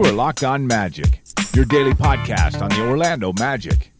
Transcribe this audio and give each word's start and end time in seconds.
You 0.00 0.06
are 0.06 0.12
Locked 0.12 0.44
On 0.44 0.66
Magic, 0.66 1.20
your 1.52 1.66
daily 1.66 1.92
podcast 1.92 2.62
on 2.62 2.70
the 2.70 2.88
Orlando 2.88 3.34
Magic, 3.34 3.92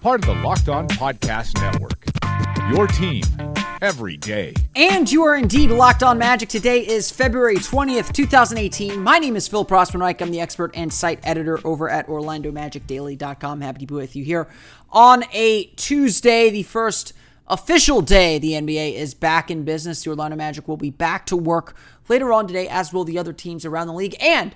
part 0.00 0.20
of 0.20 0.26
the 0.26 0.42
Locked 0.42 0.70
On 0.70 0.88
Podcast 0.88 1.60
Network. 1.60 2.06
Your 2.74 2.86
team 2.86 3.22
every 3.82 4.16
day. 4.16 4.54
And 4.74 5.12
you 5.12 5.24
are 5.24 5.36
indeed 5.36 5.70
locked 5.70 6.02
on 6.02 6.16
magic. 6.16 6.48
Today 6.48 6.78
is 6.80 7.10
February 7.10 7.56
20th, 7.56 8.14
2018. 8.14 8.98
My 9.02 9.18
name 9.18 9.36
is 9.36 9.46
Philip 9.46 9.68
Rossman-Reich. 9.68 10.22
I'm 10.22 10.30
the 10.30 10.40
expert 10.40 10.70
and 10.74 10.90
site 10.90 11.20
editor 11.22 11.60
over 11.66 11.90
at 11.90 12.06
OrlandoMagicDaily.com. 12.06 13.60
Happy 13.60 13.80
to 13.80 13.86
be 13.86 13.94
with 13.94 14.16
you 14.16 14.24
here 14.24 14.48
on 14.88 15.22
a 15.34 15.64
Tuesday, 15.76 16.48
the 16.48 16.62
first 16.62 17.12
official 17.46 18.00
day 18.00 18.38
the 18.38 18.52
NBA 18.52 18.94
is 18.94 19.12
back 19.12 19.50
in 19.50 19.64
business. 19.64 20.02
The 20.02 20.08
Orlando 20.08 20.38
Magic 20.38 20.66
will 20.66 20.78
be 20.78 20.88
back 20.88 21.26
to 21.26 21.36
work 21.36 21.76
later 22.08 22.32
on 22.32 22.46
today, 22.46 22.68
as 22.68 22.94
will 22.94 23.04
the 23.04 23.18
other 23.18 23.34
teams 23.34 23.66
around 23.66 23.88
the 23.88 23.92
league. 23.92 24.16
And 24.18 24.54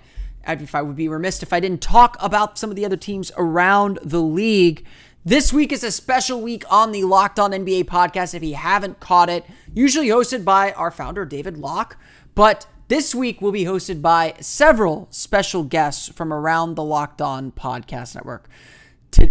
if 0.49 0.75
I 0.75 0.83
would 0.83 0.97
be 0.97 1.09
remiss 1.09 1.43
if 1.43 1.53
I 1.53 1.61
didn't 1.61 1.83
talk 1.83 2.17
about 2.21 2.59
some 2.59 2.71
of 2.71 2.77
the 2.77 2.85
other 2.85 2.97
teams 2.97 3.33
around 3.37 3.99
the 4.03 4.23
league. 4.23 4.87
This 5.25 5.53
week 5.53 5.73
is 5.73 5.83
a 5.83 5.91
special 5.91 6.41
week 6.41 6.65
on 6.71 6.93
the 6.93 7.03
Locked 7.03 7.41
On 7.41 7.51
NBA 7.51 7.85
podcast. 7.85 8.35
If 8.35 8.45
you 8.45 8.55
haven't 8.55 9.01
caught 9.01 9.29
it, 9.29 9.45
usually 9.75 10.09
hosted 10.09 10.45
by 10.45 10.73
our 10.73 10.91
founder, 10.91 11.25
David 11.25 11.59
Locke. 11.59 11.99
But 12.37 12.67
this 12.89 13.15
week 13.15 13.43
will 13.43 13.51
be 13.51 13.65
hosted 13.65 14.01
by 14.01 14.35
several 14.41 15.09
special 15.11 15.65
guests 15.65 16.09
from 16.09 16.33
around 16.33 16.77
the 16.77 16.85
Locked 16.85 17.21
On 17.21 17.51
podcast 17.51 18.15
network. 18.15 18.49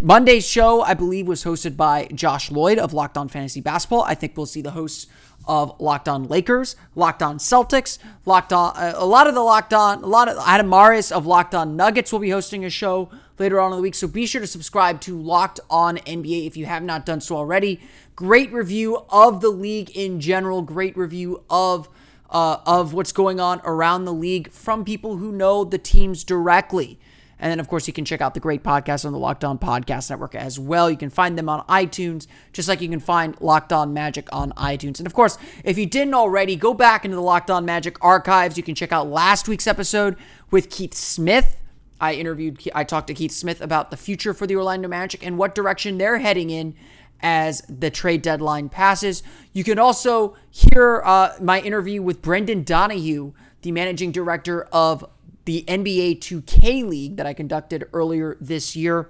Monday's 0.02 0.46
show, 0.46 0.82
I 0.82 0.96
believe, 0.96 1.28
was 1.28 1.44
hosted 1.44 1.78
by 1.78 2.08
Josh 2.08 2.52
Lloyd 2.52 2.80
of 2.80 2.94
Locked 2.94 3.18
On 3.18 3.28
Fantasy 3.28 3.62
Basketball. 3.62 4.04
I 4.04 4.16
think 4.16 4.36
we'll 4.36 4.46
see 4.46 4.62
the 4.62 4.72
hosts 4.72 5.08
of 5.48 5.80
Locked 5.80 6.08
On 6.08 6.28
Lakers, 6.28 6.76
Locked 6.96 7.22
On 7.22 7.38
Celtics, 7.38 7.98
Locked 8.26 8.54
On 8.54 8.76
uh, 8.76 8.94
a 8.96 9.06
lot 9.06 9.28
of 9.28 9.34
the 9.34 9.42
Locked 9.42 9.74
On, 9.74 10.04
a 10.04 10.08
lot 10.08 10.28
of 10.28 10.38
Adam 10.46 10.70
Mares 10.70 11.12
of 11.12 11.26
Locked 11.26 11.56
On 11.56 11.76
Nuggets 11.76 12.12
will 12.12 12.20
be 12.20 12.30
hosting 12.30 12.66
a 12.66 12.70
show 12.70 13.10
later 13.38 13.60
on 13.60 13.72
in 13.72 13.78
the 13.78 13.82
week. 13.82 13.96
So 13.96 14.08
be 14.08 14.26
sure 14.26 14.42
to 14.42 14.48
subscribe 14.48 15.02
to 15.02 15.20
Locked 15.20 15.60
On 15.70 15.98
NBA 15.98 16.48
if 16.48 16.58
you 16.58 16.66
have 16.66 16.84
not 16.84 17.06
done 17.06 17.22
so 17.22 17.36
already. 17.36 17.80
Great 18.16 18.52
review 18.52 19.04
of 19.10 19.42
the 19.42 19.50
league 19.50 19.90
in 19.96 20.20
general. 20.20 20.62
Great 20.62 20.96
review 20.96 21.44
of 21.50 21.90
uh, 22.30 22.58
of 22.66 22.94
what's 22.94 23.12
going 23.12 23.40
on 23.40 23.62
around 23.64 24.06
the 24.06 24.14
league 24.14 24.52
from 24.52 24.84
people 24.84 25.18
who 25.18 25.32
know 25.32 25.64
the 25.64 25.78
teams 25.78 26.24
directly. 26.24 27.00
And 27.40 27.52
then, 27.52 27.60
of 27.60 27.68
course, 27.68 27.88
you 27.88 27.94
can 27.94 28.06
check 28.06 28.22
out 28.22 28.34
the 28.34 28.40
great 28.40 28.64
podcast 28.64 29.06
on 29.06 29.12
the 29.12 29.20
Locked 29.20 29.44
On 29.44 29.60
Podcast 29.60 30.10
Network 30.10 30.36
as 30.36 30.60
well. 30.60 30.90
You 30.90 30.98
can 30.98 31.10
find 31.10 31.38
them 31.38 31.50
on 31.50 31.66
iTunes, 31.68 32.28
just 32.54 32.70
like 32.70 32.82
you 32.82 32.90
can 32.90 33.00
find 33.00 33.40
Locked 33.42 33.74
On 33.74 33.94
Magic 33.94 34.28
on 34.32 34.52
iTunes. 34.54 35.00
And 35.00 35.08
of 35.08 35.14
course, 35.14 35.38
if 35.64 35.78
you 35.78 35.86
didn't 35.86 36.14
already, 36.14 36.56
go 36.56 36.74
back 36.74 37.04
into 37.04 37.16
the 37.16 37.22
Locked 37.22 37.52
On 37.52 37.66
Magic 37.66 37.98
archives. 38.04 38.58
You 38.58 38.64
can 38.64 38.76
check 38.76 38.92
out 38.92 39.08
last 39.08 39.48
week's 39.48 39.68
episode 39.68 40.16
with 40.50 40.70
Keith 40.70 40.94
Smith. 40.94 41.62
I 42.00 42.14
interviewed, 42.14 42.62
I 42.74 42.84
talked 42.84 43.08
to 43.08 43.14
Keith 43.14 43.32
Smith 43.32 43.62
about 43.62 43.92
the 43.92 43.98
future 43.98 44.34
for 44.34 44.48
the 44.48 44.56
Orlando 44.56 44.88
Magic 44.88 45.26
and 45.26 45.38
what 45.38 45.56
direction 45.56 45.98
they're 45.98 46.20
heading 46.20 46.50
in 46.50 46.76
as 47.22 47.62
the 47.70 47.90
trade 47.90 48.22
deadline 48.22 48.70
passes. 48.70 49.24
You 49.54 49.64
can 49.64 49.80
also 49.80 50.36
hear 50.50 51.02
uh, 51.06 51.34
my 51.42 51.62
interview 51.62 52.02
with 52.02 52.22
Brendan 52.22 52.64
Donohue, 52.64 53.34
the 53.62 53.72
managing 53.72 54.12
director 54.12 54.64
of 54.72 55.06
the 55.46 55.64
NBA 55.68 56.20
2K 56.20 56.88
League 56.88 57.18
that 57.18 57.26
I 57.26 57.34
conducted 57.34 57.88
earlier 57.94 58.38
this 58.42 58.76
year 58.76 59.10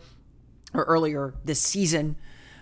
or 0.74 0.84
earlier 0.84 1.34
this 1.44 1.62
season, 1.62 2.18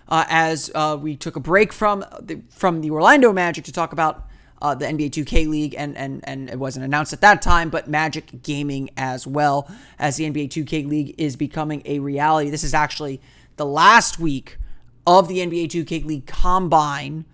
uh, 0.08 0.24
as 0.28 0.70
uh, 0.74 0.96
we 1.00 1.16
took 1.16 1.36
a 1.36 1.40
break 1.40 1.72
from 1.72 2.04
the, 2.20 2.40
from 2.50 2.80
the 2.80 2.90
Orlando 2.90 3.32
Magic 3.32 3.64
to 3.64 3.72
talk 3.72 3.92
about 3.92 4.28
uh, 4.62 4.74
the 4.74 4.86
NBA 4.86 5.10
2K 5.10 5.48
League, 5.48 5.74
and 5.76 5.96
and 5.96 6.26
and 6.26 6.48
it 6.48 6.58
wasn't 6.58 6.84
announced 6.84 7.12
at 7.12 7.20
that 7.20 7.42
time, 7.42 7.68
but 7.68 7.86
Magic 7.86 8.42
Gaming 8.42 8.88
as 8.96 9.26
well 9.26 9.68
as 9.98 10.16
the 10.16 10.24
NBA 10.24 10.48
2K 10.48 10.88
League 10.88 11.14
is 11.18 11.36
becoming 11.36 11.82
a 11.84 11.98
reality. 11.98 12.48
This 12.48 12.64
is 12.64 12.72
actually 12.72 13.20
the 13.56 13.66
last 13.66 14.18
week 14.18 14.56
of 15.06 15.28
the 15.28 15.38
NBA 15.38 15.68
2K 15.68 16.04
League 16.04 16.26
Combine. 16.26 17.26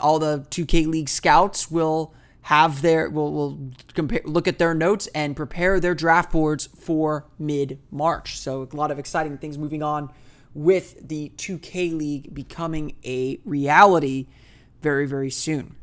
All 0.00 0.18
the 0.18 0.46
2K 0.50 0.86
League 0.86 1.08
scouts 1.08 1.70
will 1.70 2.14
have 2.44 2.82
their 2.82 3.08
will 3.08 3.32
will 3.32 3.70
compare 3.94 4.20
look 4.26 4.46
at 4.46 4.58
their 4.58 4.74
notes 4.74 5.06
and 5.14 5.34
prepare 5.34 5.80
their 5.80 5.94
draft 5.94 6.30
boards 6.30 6.68
for 6.78 7.26
mid 7.38 7.78
March. 7.90 8.38
So 8.38 8.68
a 8.70 8.76
lot 8.76 8.90
of 8.90 8.98
exciting 8.98 9.38
things 9.38 9.56
moving 9.56 9.82
on 9.82 10.10
with 10.52 11.08
the 11.08 11.32
2K 11.36 11.96
League 11.96 12.34
becoming 12.34 12.96
a 13.02 13.38
reality 13.46 14.26
very 14.82 15.06
very 15.06 15.30
soon. 15.30 15.76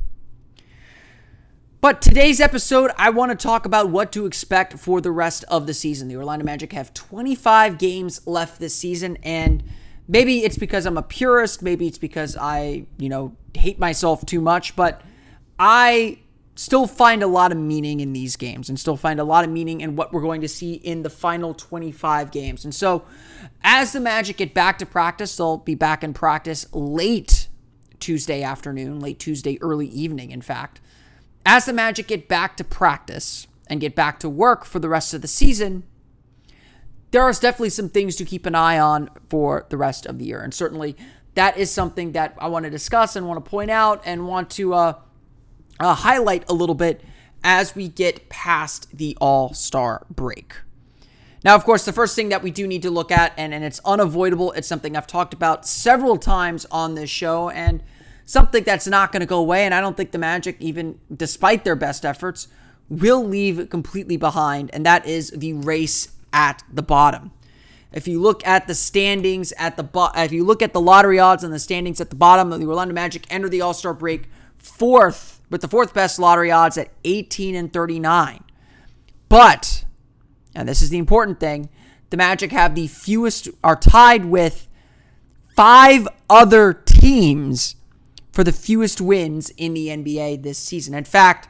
But 1.81 1.99
today's 1.99 2.39
episode, 2.39 2.91
I 2.95 3.09
want 3.09 3.31
to 3.31 3.35
talk 3.35 3.66
about 3.66 3.89
what 3.89 4.11
to 4.11 4.28
expect 4.28 4.78
for 4.78 5.01
the 5.01 5.09
rest 5.09 5.43
of 5.47 5.66
the 5.66 5.73
season. 5.73 6.09
The 6.09 6.16
Orlando 6.16 6.45
Magic 6.45 6.73
have 6.73 6.93
25 6.93 7.79
games 7.79 8.28
left 8.28 8.59
this 8.59 8.75
season, 8.75 9.17
and 9.23 9.63
maybe 10.07 10.43
it's 10.43 10.59
because 10.59 10.85
I'm 10.85 10.97
a 10.97 11.01
purist, 11.01 11.63
maybe 11.63 11.88
it's 11.88 11.97
because 11.97 12.38
I, 12.39 12.85
you 12.99 13.09
know, 13.09 13.35
hate 13.55 13.79
myself 13.79 14.23
too 14.28 14.41
much, 14.41 14.75
but 14.75 15.01
I 15.57 16.19
still 16.56 16.85
find 16.85 17.23
a 17.23 17.28
lot 17.28 17.51
of 17.51 17.57
meaning 17.57 18.00
in 18.00 18.13
these 18.13 18.35
games 18.35 18.69
and 18.69 18.79
still 18.79 18.97
find 18.97 19.19
a 19.19 19.23
lot 19.23 19.44
of 19.44 19.50
meaning 19.50 19.81
in 19.81 19.95
what 19.95 20.12
we're 20.12 20.22
going 20.22 20.41
to 20.41 20.47
see 20.47 20.73
in 20.73 21.03
the 21.03 21.09
final 21.09 21.53
25 21.53 22.31
games. 22.31 22.63
And 22.66 22.75
so, 22.75 23.03
as 23.63 23.94
the 23.94 24.00
Magic 24.00 24.38
get 24.38 24.53
back 24.53 24.78
to 24.79 24.85
practice, 24.85 25.38
they'll 25.38 25.57
be 25.57 25.75
back 25.75 26.03
in 26.03 26.13
practice 26.13 26.66
late 26.73 27.47
Tuesday 28.00 28.44
afternoon, 28.44 29.00
late 29.00 29.19
Tuesday, 29.19 29.57
early 29.61 29.88
evening, 29.88 30.31
in 30.31 30.41
fact. 30.41 30.81
As 31.45 31.66
the 31.66 31.73
Magic 31.73 32.07
get 32.07 32.28
back 32.28 32.57
to 32.57 32.63
practice 32.63 33.47
and 33.67 33.79
get 33.79 33.95
back 33.95 34.19
to 34.19 34.29
work 34.29 34.66
for 34.66 34.79
the 34.79 34.90
rest 34.90 35.13
of 35.13 35.22
the 35.22 35.28
season, 35.28 35.84
there 37.11 37.22
are 37.22 37.31
definitely 37.34 37.69
some 37.69 37.90
things 37.90 38.16
to 38.17 38.25
keep 38.25 38.45
an 38.45 38.56
eye 38.56 38.79
on 38.79 39.09
for 39.29 39.66
the 39.69 39.78
rest 39.78 40.06
of 40.06 40.17
the 40.17 40.25
year. 40.25 40.41
And 40.41 40.53
certainly, 40.53 40.95
that 41.35 41.57
is 41.57 41.72
something 41.72 42.11
that 42.11 42.35
I 42.40 42.47
want 42.47 42.66
to 42.66 42.69
discuss 42.69 43.16
and 43.16 43.28
want 43.28 43.44
to 43.44 43.50
point 43.50 43.72
out 43.72 44.01
and 44.06 44.28
want 44.28 44.50
to, 44.51 44.73
uh, 44.73 44.94
uh, 45.81 45.95
highlight 45.95 46.49
a 46.49 46.53
little 46.53 46.75
bit 46.75 47.01
as 47.43 47.75
we 47.75 47.87
get 47.87 48.29
past 48.29 48.95
the 48.95 49.17
All 49.19 49.53
Star 49.53 50.05
break. 50.09 50.55
Now, 51.43 51.55
of 51.55 51.63
course, 51.63 51.85
the 51.85 51.93
first 51.93 52.15
thing 52.15 52.29
that 52.29 52.43
we 52.43 52.51
do 52.51 52.67
need 52.67 52.83
to 52.83 52.91
look 52.91 53.11
at, 53.11 53.33
and, 53.35 53.53
and 53.53 53.63
it's 53.63 53.81
unavoidable, 53.83 54.51
it's 54.51 54.67
something 54.67 54.95
I've 54.95 55.07
talked 55.07 55.33
about 55.33 55.65
several 55.65 56.17
times 56.17 56.67
on 56.69 56.93
this 56.93 57.09
show, 57.09 57.49
and 57.49 57.81
something 58.25 58.63
that's 58.63 58.85
not 58.85 59.11
going 59.11 59.21
to 59.21 59.25
go 59.25 59.39
away. 59.39 59.65
And 59.65 59.73
I 59.73 59.81
don't 59.81 59.97
think 59.97 60.11
the 60.11 60.19
Magic, 60.19 60.57
even 60.59 60.99
despite 61.13 61.63
their 61.63 61.75
best 61.75 62.05
efforts, 62.05 62.47
will 62.89 63.25
leave 63.25 63.69
completely 63.69 64.17
behind, 64.17 64.69
and 64.71 64.85
that 64.85 65.05
is 65.07 65.31
the 65.31 65.53
race 65.53 66.09
at 66.31 66.63
the 66.71 66.83
bottom. 66.83 67.31
If 67.91 68.07
you 68.07 68.21
look 68.21 68.45
at 68.47 68.67
the 68.67 68.75
standings 68.75 69.51
at 69.53 69.75
the 69.75 69.83
bo- 69.83 70.11
if 70.15 70.31
you 70.31 70.45
look 70.45 70.61
at 70.61 70.73
the 70.73 70.79
lottery 70.79 71.19
odds 71.19 71.43
and 71.43 71.53
the 71.53 71.59
standings 71.59 71.99
at 71.99 72.09
the 72.09 72.15
bottom, 72.15 72.49
the 72.49 72.65
Orlando 72.65 72.93
Magic 72.93 73.25
enter 73.29 73.49
the 73.49 73.61
All 73.61 73.73
Star 73.73 73.93
break 73.93 74.29
fourth 74.57 75.41
with 75.51 75.62
the 75.62 75.67
fourth 75.67 75.94
best 75.94 76.17
lottery 76.17 76.50
odds 76.50 76.78
at 76.78 76.89
18 77.03 77.53
and 77.53 77.72
39. 77.72 78.44
But, 79.29 79.85
and 80.56 80.67
this 80.67 80.81
is 80.81 80.89
the 80.89 80.97
important 80.97 81.39
thing, 81.39 81.69
the 82.09 82.17
Magic 82.17 82.51
have 82.51 82.73
the 82.73 82.88
fewest, 82.88 83.50
are 83.63 83.75
tied 83.75 84.25
with 84.25 84.67
five 85.56 86.07
other 86.29 86.73
teams 86.73 87.75
for 88.31 88.44
the 88.44 88.51
fewest 88.51 89.01
wins 89.01 89.50
in 89.51 89.73
the 89.73 89.88
NBA 89.88 90.41
this 90.41 90.57
season. 90.57 90.94
In 90.94 91.03
fact, 91.03 91.50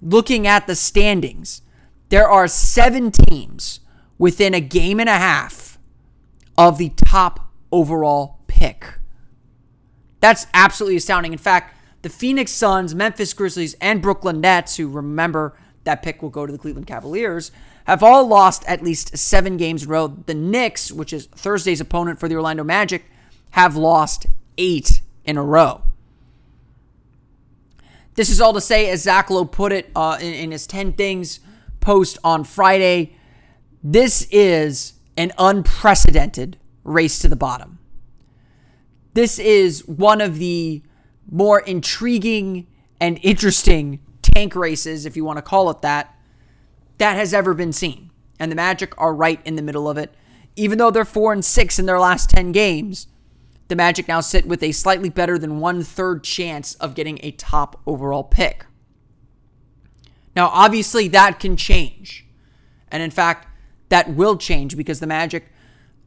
looking 0.00 0.46
at 0.46 0.66
the 0.66 0.74
standings, 0.74 1.62
there 2.08 2.28
are 2.28 2.48
seven 2.48 3.10
teams 3.10 3.80
within 4.18 4.54
a 4.54 4.60
game 4.60 5.00
and 5.00 5.08
a 5.08 5.18
half 5.18 5.78
of 6.56 6.78
the 6.78 6.90
top 6.90 7.52
overall 7.70 8.40
pick. 8.46 8.98
That's 10.20 10.46
absolutely 10.54 10.96
astounding. 10.96 11.32
In 11.32 11.38
fact, 11.38 11.73
the 12.04 12.10
Phoenix 12.10 12.52
Suns, 12.52 12.94
Memphis 12.94 13.32
Grizzlies, 13.32 13.74
and 13.80 14.02
Brooklyn 14.02 14.40
Nets, 14.40 14.76
who 14.76 14.88
remember 14.88 15.58
that 15.84 16.02
pick 16.02 16.22
will 16.22 16.30
go 16.30 16.44
to 16.44 16.52
the 16.52 16.58
Cleveland 16.58 16.86
Cavaliers, 16.86 17.50
have 17.86 18.02
all 18.02 18.26
lost 18.26 18.62
at 18.66 18.82
least 18.82 19.16
seven 19.16 19.56
games 19.56 19.82
in 19.82 19.88
a 19.88 19.92
row. 19.92 20.08
The 20.08 20.34
Knicks, 20.34 20.92
which 20.92 21.14
is 21.14 21.26
Thursday's 21.26 21.80
opponent 21.80 22.20
for 22.20 22.28
the 22.28 22.34
Orlando 22.34 22.62
Magic, 22.62 23.06
have 23.52 23.74
lost 23.74 24.26
eight 24.58 25.00
in 25.24 25.38
a 25.38 25.42
row. 25.42 25.82
This 28.16 28.28
is 28.28 28.38
all 28.38 28.52
to 28.52 28.60
say, 28.60 28.90
as 28.90 29.02
Zach 29.02 29.30
Lowe 29.30 29.46
put 29.46 29.72
it 29.72 29.90
uh, 29.96 30.18
in, 30.20 30.34
in 30.34 30.50
his 30.52 30.66
10 30.66 30.92
Things 30.92 31.40
post 31.80 32.18
on 32.22 32.44
Friday, 32.44 33.16
this 33.82 34.28
is 34.30 34.92
an 35.16 35.32
unprecedented 35.38 36.58
race 36.84 37.18
to 37.20 37.28
the 37.28 37.36
bottom. 37.36 37.78
This 39.14 39.38
is 39.38 39.88
one 39.88 40.20
of 40.20 40.38
the 40.38 40.82
more 41.30 41.60
intriguing 41.60 42.66
and 43.00 43.18
interesting 43.22 44.00
tank 44.22 44.54
races, 44.54 45.06
if 45.06 45.16
you 45.16 45.24
want 45.24 45.38
to 45.38 45.42
call 45.42 45.70
it 45.70 45.82
that, 45.82 46.16
that 46.98 47.16
has 47.16 47.34
ever 47.34 47.54
been 47.54 47.72
seen. 47.72 48.10
And 48.38 48.50
the 48.50 48.56
Magic 48.56 48.94
are 48.98 49.14
right 49.14 49.40
in 49.44 49.56
the 49.56 49.62
middle 49.62 49.88
of 49.88 49.96
it. 49.96 50.14
Even 50.56 50.78
though 50.78 50.90
they're 50.90 51.04
four 51.04 51.32
and 51.32 51.44
six 51.44 51.78
in 51.78 51.86
their 51.86 52.00
last 52.00 52.30
10 52.30 52.52
games, 52.52 53.08
the 53.68 53.76
Magic 53.76 54.08
now 54.08 54.20
sit 54.20 54.46
with 54.46 54.62
a 54.62 54.72
slightly 54.72 55.08
better 55.08 55.38
than 55.38 55.60
one 55.60 55.82
third 55.82 56.22
chance 56.22 56.74
of 56.76 56.94
getting 56.94 57.18
a 57.22 57.30
top 57.32 57.80
overall 57.86 58.24
pick. 58.24 58.66
Now, 60.36 60.48
obviously, 60.48 61.08
that 61.08 61.40
can 61.40 61.56
change. 61.56 62.26
And 62.88 63.02
in 63.02 63.10
fact, 63.10 63.48
that 63.88 64.14
will 64.14 64.36
change 64.36 64.76
because 64.76 65.00
the 65.00 65.06
Magic 65.06 65.46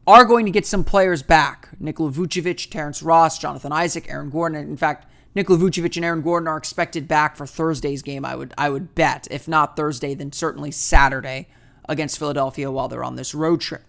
are 0.08 0.26
going 0.26 0.46
to 0.46 0.52
get 0.52 0.66
some 0.66 0.86
players 0.86 1.22
back. 1.22 1.70
Nikola 1.80 2.12
Vucevic, 2.12 2.72
Terrence 2.72 3.04
Ross, 3.04 3.38
Jonathan 3.38 3.74
Isaac, 3.74 4.08
Aaron 4.10 4.30
Gordon. 4.30 4.62
In 4.62 4.78
fact, 4.78 5.06
Nikola 5.36 5.60
Vucevic 5.60 5.98
and 5.98 6.06
Aaron 6.06 6.22
Gordon 6.22 6.48
are 6.48 6.58
expected 6.58 7.08
back 7.08 7.36
for 7.36 7.46
Thursday's 7.46 8.02
game. 8.02 8.26
I 8.26 8.36
would 8.36 8.54
I 8.58 8.70
would 8.70 8.96
bet, 8.96 9.28
if 9.30 9.48
not 9.48 9.76
Thursday, 9.76 10.16
then 10.16 10.32
certainly 10.32 10.72
Saturday 10.72 11.50
against 11.88 12.18
Philadelphia 12.18 12.72
while 12.72 12.88
they're 12.88 13.04
on 13.04 13.18
this 13.18 13.36
road 13.36 13.62
trip. 13.62 13.84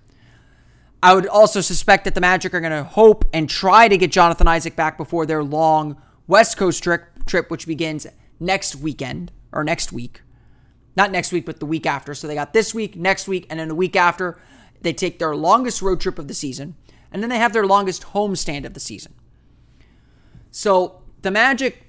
I 1.02 1.14
would 1.14 1.28
also 1.28 1.60
suspect 1.60 2.04
that 2.04 2.14
the 2.14 2.20
Magic 2.20 2.52
are 2.52 2.60
going 2.60 2.72
to 2.72 2.82
hope 2.82 3.24
and 3.32 3.48
try 3.48 3.86
to 3.86 3.96
get 3.96 4.10
Jonathan 4.10 4.48
Isaac 4.48 4.74
back 4.74 4.96
before 4.96 5.26
their 5.26 5.44
long 5.44 5.96
West 6.26 6.56
Coast 6.56 6.82
trip, 6.82 7.24
trip 7.24 7.50
which 7.50 7.66
begins 7.66 8.06
next 8.40 8.74
weekend 8.74 9.30
or 9.52 9.62
next 9.62 9.92
week. 9.92 10.22
Not 10.96 11.12
next 11.12 11.30
week, 11.30 11.46
but 11.46 11.60
the 11.60 11.66
week 11.66 11.86
after. 11.86 12.14
So 12.14 12.26
they 12.26 12.34
got 12.34 12.52
this 12.52 12.74
week, 12.74 12.96
next 12.96 13.28
week, 13.28 13.46
and 13.48 13.60
then 13.60 13.68
the 13.68 13.74
week 13.76 13.94
after, 13.94 14.40
they 14.80 14.92
take 14.92 15.18
their 15.18 15.34
longest 15.34 15.82
road 15.82 16.00
trip 16.00 16.18
of 16.18 16.28
the 16.28 16.34
season, 16.34 16.76
and 17.12 17.22
then 17.22 17.30
they 17.30 17.38
have 17.38 17.52
their 17.52 17.66
longest 17.66 18.02
homestand 18.12 18.64
of 18.64 18.74
the 18.74 18.80
season. 18.80 19.14
So 20.50 21.02
the 21.22 21.30
Magic 21.30 21.84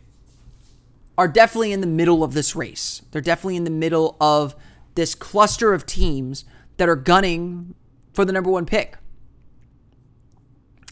are 1.18 1.28
definitely 1.28 1.74
in 1.74 1.82
the 1.82 1.88
middle 1.88 2.24
of 2.24 2.34
this 2.34 2.56
race. 2.56 3.02
They're 3.12 3.22
definitely 3.22 3.58
in 3.58 3.66
the 3.66 3.70
middle 3.70 4.16
of 4.22 4.56
this 4.96 5.16
cluster 5.16 5.74
of 5.74 5.86
teams 5.86 6.46
that 6.78 6.90
are 6.90 6.96
gunning 6.96 7.76
for 8.14 8.26
the 8.26 8.32
number 8.32 8.50
one 8.50 8.66
pick. 8.66 8.98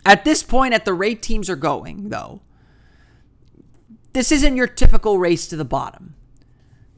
At 0.06 0.24
this 0.24 0.44
point, 0.44 0.74
at 0.74 0.86
the 0.86 0.94
rate 0.94 1.22
teams 1.22 1.50
are 1.50 1.56
going, 1.56 2.10
though, 2.10 2.42
this 4.14 4.32
isn't 4.32 4.56
your 4.56 4.68
typical 4.68 5.20
race 5.20 5.48
to 5.48 5.56
the 5.56 5.66
bottom. 5.66 6.16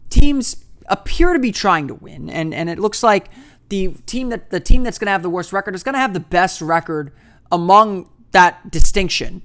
Teams 0.10 0.64
appear 0.88 1.34
to 1.34 1.40
be 1.40 1.52
trying 1.52 1.88
to 1.88 1.96
win, 1.96 2.30
and, 2.30 2.54
and 2.54 2.70
it 2.70 2.80
looks 2.80 3.04
like 3.04 3.30
the 3.70 3.94
team 4.06 4.30
that 4.30 4.50
the 4.50 4.60
team 4.60 4.84
that's 4.84 4.98
going 4.98 5.06
to 5.08 5.12
have 5.12 5.24
the 5.24 5.30
worst 5.30 5.54
record 5.54 5.76
is 5.76 5.84
going 5.84 5.94
to 5.94 6.00
have 6.00 6.14
the 6.14 6.20
best 6.20 6.62
record 6.62 7.12
among 7.52 8.10
that 8.32 8.72
distinction 8.72 9.42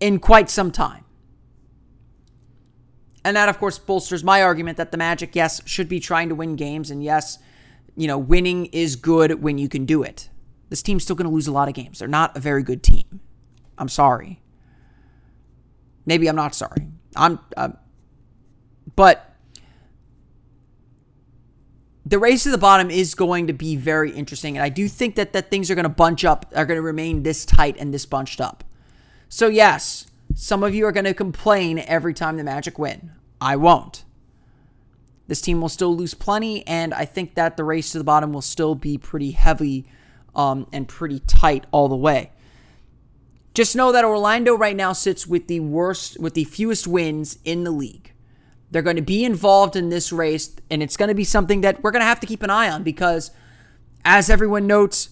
in 0.00 0.18
quite 0.18 0.50
some 0.50 0.70
time. 0.70 1.04
And 3.24 3.36
that, 3.36 3.48
of 3.48 3.58
course, 3.58 3.78
bolsters 3.78 4.24
my 4.24 4.42
argument 4.42 4.76
that 4.78 4.90
the 4.90 4.98
Magic, 4.98 5.36
yes, 5.36 5.60
should 5.64 5.88
be 5.88 6.00
trying 6.00 6.28
to 6.28 6.34
win 6.34 6.56
games. 6.56 6.90
And 6.90 7.02
yes, 7.02 7.38
you 7.96 8.08
know, 8.08 8.18
winning 8.18 8.66
is 8.66 8.96
good 8.96 9.42
when 9.42 9.58
you 9.58 9.68
can 9.68 9.86
do 9.86 10.02
it. 10.02 10.28
This 10.70 10.82
team's 10.82 11.04
still 11.04 11.14
going 11.14 11.28
to 11.28 11.34
lose 11.34 11.46
a 11.46 11.52
lot 11.52 11.68
of 11.68 11.74
games. 11.74 12.00
They're 12.00 12.08
not 12.08 12.36
a 12.36 12.40
very 12.40 12.62
good 12.62 12.82
team. 12.82 13.20
I'm 13.78 13.88
sorry. 13.88 14.40
Maybe 16.04 16.28
I'm 16.28 16.36
not 16.36 16.54
sorry. 16.54 16.88
I'm, 17.14 17.38
uh, 17.56 17.70
but 18.96 19.31
the 22.04 22.18
race 22.18 22.42
to 22.42 22.50
the 22.50 22.58
bottom 22.58 22.90
is 22.90 23.14
going 23.14 23.46
to 23.46 23.52
be 23.52 23.76
very 23.76 24.10
interesting. 24.10 24.56
And 24.56 24.64
I 24.64 24.68
do 24.68 24.88
think 24.88 25.14
that, 25.14 25.32
that 25.32 25.50
things 25.50 25.70
are 25.70 25.74
going 25.74 25.84
to 25.84 25.88
bunch 25.88 26.24
up, 26.24 26.52
are 26.54 26.66
going 26.66 26.78
to 26.78 26.82
remain 26.82 27.22
this 27.22 27.44
tight 27.44 27.76
and 27.78 27.94
this 27.94 28.06
bunched 28.06 28.40
up. 28.40 28.64
So, 29.28 29.46
yes, 29.48 30.06
some 30.34 30.62
of 30.62 30.74
you 30.74 30.86
are 30.86 30.92
going 30.92 31.04
to 31.04 31.14
complain 31.14 31.78
every 31.78 32.12
time 32.14 32.36
the 32.36 32.44
Magic 32.44 32.78
win. 32.78 33.12
I 33.40 33.56
won't. 33.56 34.04
This 35.28 35.40
team 35.40 35.60
will 35.60 35.68
still 35.68 35.96
lose 35.96 36.14
plenty, 36.14 36.66
and 36.66 36.92
I 36.92 37.04
think 37.04 37.36
that 37.36 37.56
the 37.56 37.64
race 37.64 37.92
to 37.92 37.98
the 37.98 38.04
bottom 38.04 38.32
will 38.32 38.42
still 38.42 38.74
be 38.74 38.98
pretty 38.98 39.30
heavy 39.30 39.86
um, 40.34 40.66
and 40.72 40.88
pretty 40.88 41.20
tight 41.20 41.64
all 41.70 41.88
the 41.88 41.96
way. 41.96 42.32
Just 43.54 43.76
know 43.76 43.92
that 43.92 44.04
Orlando 44.04 44.56
right 44.56 44.76
now 44.76 44.92
sits 44.92 45.26
with 45.26 45.46
the 45.46 45.60
worst, 45.60 46.18
with 46.18 46.34
the 46.34 46.44
fewest 46.44 46.86
wins 46.86 47.38
in 47.44 47.64
the 47.64 47.70
league. 47.70 48.11
They're 48.72 48.82
going 48.82 48.96
to 48.96 49.02
be 49.02 49.24
involved 49.24 49.76
in 49.76 49.90
this 49.90 50.12
race, 50.12 50.56
and 50.70 50.82
it's 50.82 50.96
going 50.96 51.10
to 51.10 51.14
be 51.14 51.24
something 51.24 51.60
that 51.60 51.82
we're 51.82 51.90
going 51.90 52.00
to 52.00 52.06
have 52.06 52.20
to 52.20 52.26
keep 52.26 52.42
an 52.42 52.50
eye 52.50 52.70
on 52.70 52.82
because, 52.82 53.30
as 54.04 54.30
everyone 54.30 54.66
notes, 54.66 55.10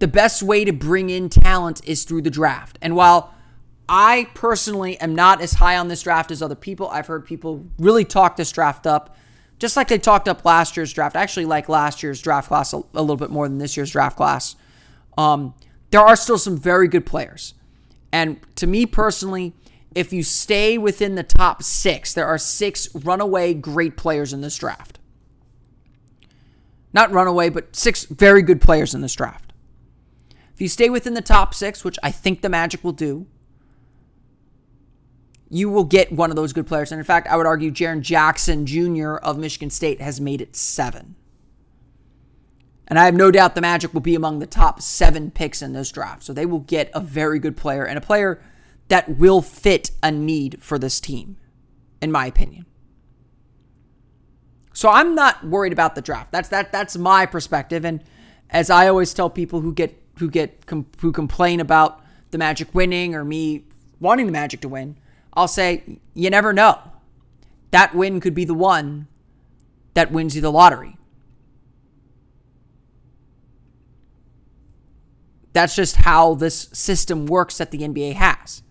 the 0.00 0.08
best 0.08 0.42
way 0.42 0.64
to 0.64 0.72
bring 0.72 1.08
in 1.08 1.28
talent 1.28 1.80
is 1.86 2.04
through 2.04 2.22
the 2.22 2.30
draft. 2.30 2.76
And 2.82 2.96
while 2.96 3.32
I 3.88 4.28
personally 4.34 4.98
am 5.00 5.14
not 5.14 5.40
as 5.40 5.54
high 5.54 5.76
on 5.76 5.86
this 5.86 6.02
draft 6.02 6.32
as 6.32 6.42
other 6.42 6.56
people, 6.56 6.88
I've 6.88 7.06
heard 7.06 7.24
people 7.24 7.64
really 7.78 8.04
talk 8.04 8.36
this 8.36 8.50
draft 8.50 8.84
up, 8.84 9.16
just 9.60 9.76
like 9.76 9.86
they 9.86 9.98
talked 9.98 10.28
up 10.28 10.44
last 10.44 10.76
year's 10.76 10.92
draft. 10.92 11.14
I 11.16 11.22
actually 11.22 11.46
like 11.46 11.68
last 11.68 12.02
year's 12.02 12.20
draft 12.20 12.48
class 12.48 12.72
a, 12.72 12.82
a 12.94 13.00
little 13.00 13.16
bit 13.16 13.30
more 13.30 13.48
than 13.48 13.58
this 13.58 13.76
year's 13.76 13.92
draft 13.92 14.16
class. 14.16 14.56
Um, 15.16 15.54
there 15.90 16.00
are 16.00 16.16
still 16.16 16.38
some 16.38 16.56
very 16.58 16.88
good 16.88 17.06
players. 17.06 17.54
And 18.12 18.40
to 18.56 18.66
me 18.66 18.86
personally, 18.86 19.54
if 19.98 20.12
you 20.12 20.22
stay 20.22 20.78
within 20.78 21.16
the 21.16 21.24
top 21.24 21.60
six, 21.60 22.14
there 22.14 22.26
are 22.26 22.38
six 22.38 22.88
runaway 22.94 23.52
great 23.52 23.96
players 23.96 24.32
in 24.32 24.42
this 24.42 24.56
draft. 24.56 25.00
Not 26.92 27.10
runaway, 27.10 27.48
but 27.48 27.74
six 27.74 28.04
very 28.04 28.42
good 28.42 28.60
players 28.60 28.94
in 28.94 29.00
this 29.00 29.16
draft. 29.16 29.52
If 30.54 30.60
you 30.60 30.68
stay 30.68 30.88
within 30.88 31.14
the 31.14 31.20
top 31.20 31.52
six, 31.52 31.82
which 31.82 31.98
I 32.00 32.12
think 32.12 32.42
the 32.42 32.48
Magic 32.48 32.84
will 32.84 32.92
do, 32.92 33.26
you 35.50 35.68
will 35.68 35.82
get 35.82 36.12
one 36.12 36.30
of 36.30 36.36
those 36.36 36.52
good 36.52 36.68
players. 36.68 36.92
And 36.92 37.00
in 37.00 37.04
fact, 37.04 37.26
I 37.26 37.36
would 37.36 37.46
argue 37.46 37.72
Jaren 37.72 38.00
Jackson 38.00 38.66
Jr. 38.66 39.14
of 39.16 39.36
Michigan 39.36 39.68
State 39.68 40.00
has 40.00 40.20
made 40.20 40.40
it 40.40 40.54
seven. 40.54 41.16
And 42.86 43.00
I 43.00 43.06
have 43.06 43.14
no 43.14 43.32
doubt 43.32 43.56
the 43.56 43.60
Magic 43.60 43.92
will 43.92 44.00
be 44.00 44.14
among 44.14 44.38
the 44.38 44.46
top 44.46 44.80
seven 44.80 45.32
picks 45.32 45.60
in 45.60 45.72
this 45.72 45.90
draft. 45.90 46.22
So 46.22 46.32
they 46.32 46.46
will 46.46 46.60
get 46.60 46.88
a 46.94 47.00
very 47.00 47.40
good 47.40 47.56
player 47.56 47.84
and 47.84 47.98
a 47.98 48.00
player 48.00 48.40
that 48.88 49.18
will 49.18 49.42
fit 49.42 49.90
a 50.02 50.10
need 50.10 50.62
for 50.62 50.78
this 50.78 51.00
team, 51.00 51.36
in 52.00 52.10
my 52.10 52.26
opinion. 52.26 52.66
So 54.72 54.88
I'm 54.88 55.14
not 55.14 55.44
worried 55.44 55.72
about 55.72 55.94
the 55.94 56.02
draft. 56.02 56.32
That's 56.32 56.48
that 56.50 56.72
that's 56.72 56.96
my 56.96 57.26
perspective. 57.26 57.84
And 57.84 58.02
as 58.50 58.70
I 58.70 58.88
always 58.88 59.12
tell 59.12 59.28
people 59.28 59.60
who 59.60 59.74
get 59.74 60.00
who 60.18 60.30
get 60.30 60.64
who 61.00 61.12
complain 61.12 61.60
about 61.60 62.00
the 62.30 62.38
Magic 62.38 62.74
winning 62.74 63.14
or 63.14 63.24
me 63.24 63.64
wanting 64.00 64.26
the 64.26 64.32
Magic 64.32 64.60
to 64.60 64.68
win, 64.68 64.96
I'll 65.32 65.48
say 65.48 65.98
you 66.14 66.30
never 66.30 66.52
know. 66.52 66.78
That 67.70 67.94
win 67.94 68.20
could 68.20 68.34
be 68.34 68.44
the 68.44 68.54
one 68.54 69.08
that 69.94 70.12
wins 70.12 70.36
you 70.36 70.42
the 70.42 70.52
lottery. 70.52 70.96
That's 75.52 75.74
just 75.74 75.96
how 75.96 76.34
this 76.34 76.68
system 76.72 77.26
works 77.26 77.58
that 77.58 77.72
the 77.72 77.80
NBA 77.80 78.14
has. 78.14 78.62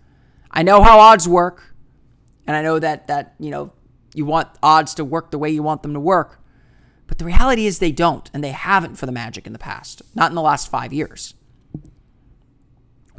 I 0.51 0.63
know 0.63 0.81
how 0.81 0.99
odds 0.99 1.27
work, 1.27 1.75
and 2.45 2.55
I 2.55 2.61
know 2.61 2.79
that 2.79 3.07
that, 3.07 3.35
you 3.39 3.51
know, 3.51 3.73
you 4.13 4.25
want 4.25 4.49
odds 4.63 4.93
to 4.95 5.05
work 5.05 5.31
the 5.31 5.37
way 5.37 5.49
you 5.49 5.63
want 5.63 5.83
them 5.83 5.93
to 5.93 5.99
work. 5.99 6.41
But 7.05 7.19
the 7.19 7.25
reality 7.25 7.65
is 7.65 7.79
they 7.79 7.91
don't, 7.91 8.29
and 8.33 8.43
they 8.43 8.51
haven't 8.51 8.95
for 8.95 9.05
the 9.05 9.11
Magic 9.11 9.47
in 9.47 9.53
the 9.53 9.59
past, 9.59 10.01
not 10.15 10.31
in 10.31 10.35
the 10.35 10.41
last 10.41 10.69
five 10.69 10.91
years. 10.91 11.33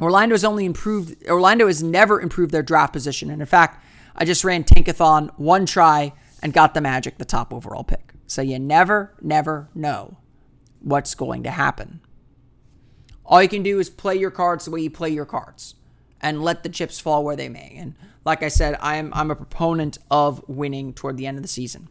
Orlando 0.01 0.33
has 0.33 0.45
only 0.45 0.65
improved, 0.65 1.27
Orlando 1.27 1.67
has 1.67 1.83
never 1.83 2.21
improved 2.21 2.51
their 2.51 2.63
draft 2.63 2.93
position. 2.93 3.29
And 3.29 3.41
in 3.41 3.47
fact, 3.47 3.83
I 4.15 4.25
just 4.25 4.43
ran 4.43 4.63
Tankathon 4.63 5.31
one 5.37 5.65
try 5.65 6.13
and 6.41 6.53
got 6.53 6.73
the 6.73 6.81
Magic 6.81 7.17
the 7.17 7.25
top 7.25 7.53
overall 7.53 7.83
pick. 7.83 8.13
So 8.27 8.41
you 8.41 8.59
never, 8.59 9.15
never 9.21 9.69
know 9.73 10.17
what's 10.79 11.15
going 11.15 11.43
to 11.43 11.51
happen. 11.51 11.99
All 13.25 13.41
you 13.43 13.49
can 13.49 13.63
do 13.63 13.79
is 13.79 13.89
play 13.89 14.15
your 14.15 14.31
cards 14.31 14.65
the 14.65 14.71
way 14.71 14.81
you 14.81 14.89
play 14.89 15.09
your 15.09 15.25
cards 15.25 15.75
and 16.21 16.43
let 16.43 16.63
the 16.63 16.69
chips 16.69 16.99
fall 16.99 17.23
where 17.23 17.35
they 17.35 17.49
may. 17.49 17.73
And 17.77 17.95
like 18.25 18.43
I 18.43 18.47
said, 18.47 18.77
I'm 18.81 19.11
I'm 19.13 19.31
a 19.31 19.35
proponent 19.35 19.97
of 20.11 20.43
winning 20.47 20.93
toward 20.93 21.17
the 21.17 21.27
end 21.27 21.37
of 21.37 21.43
the 21.43 21.49
season. 21.49 21.87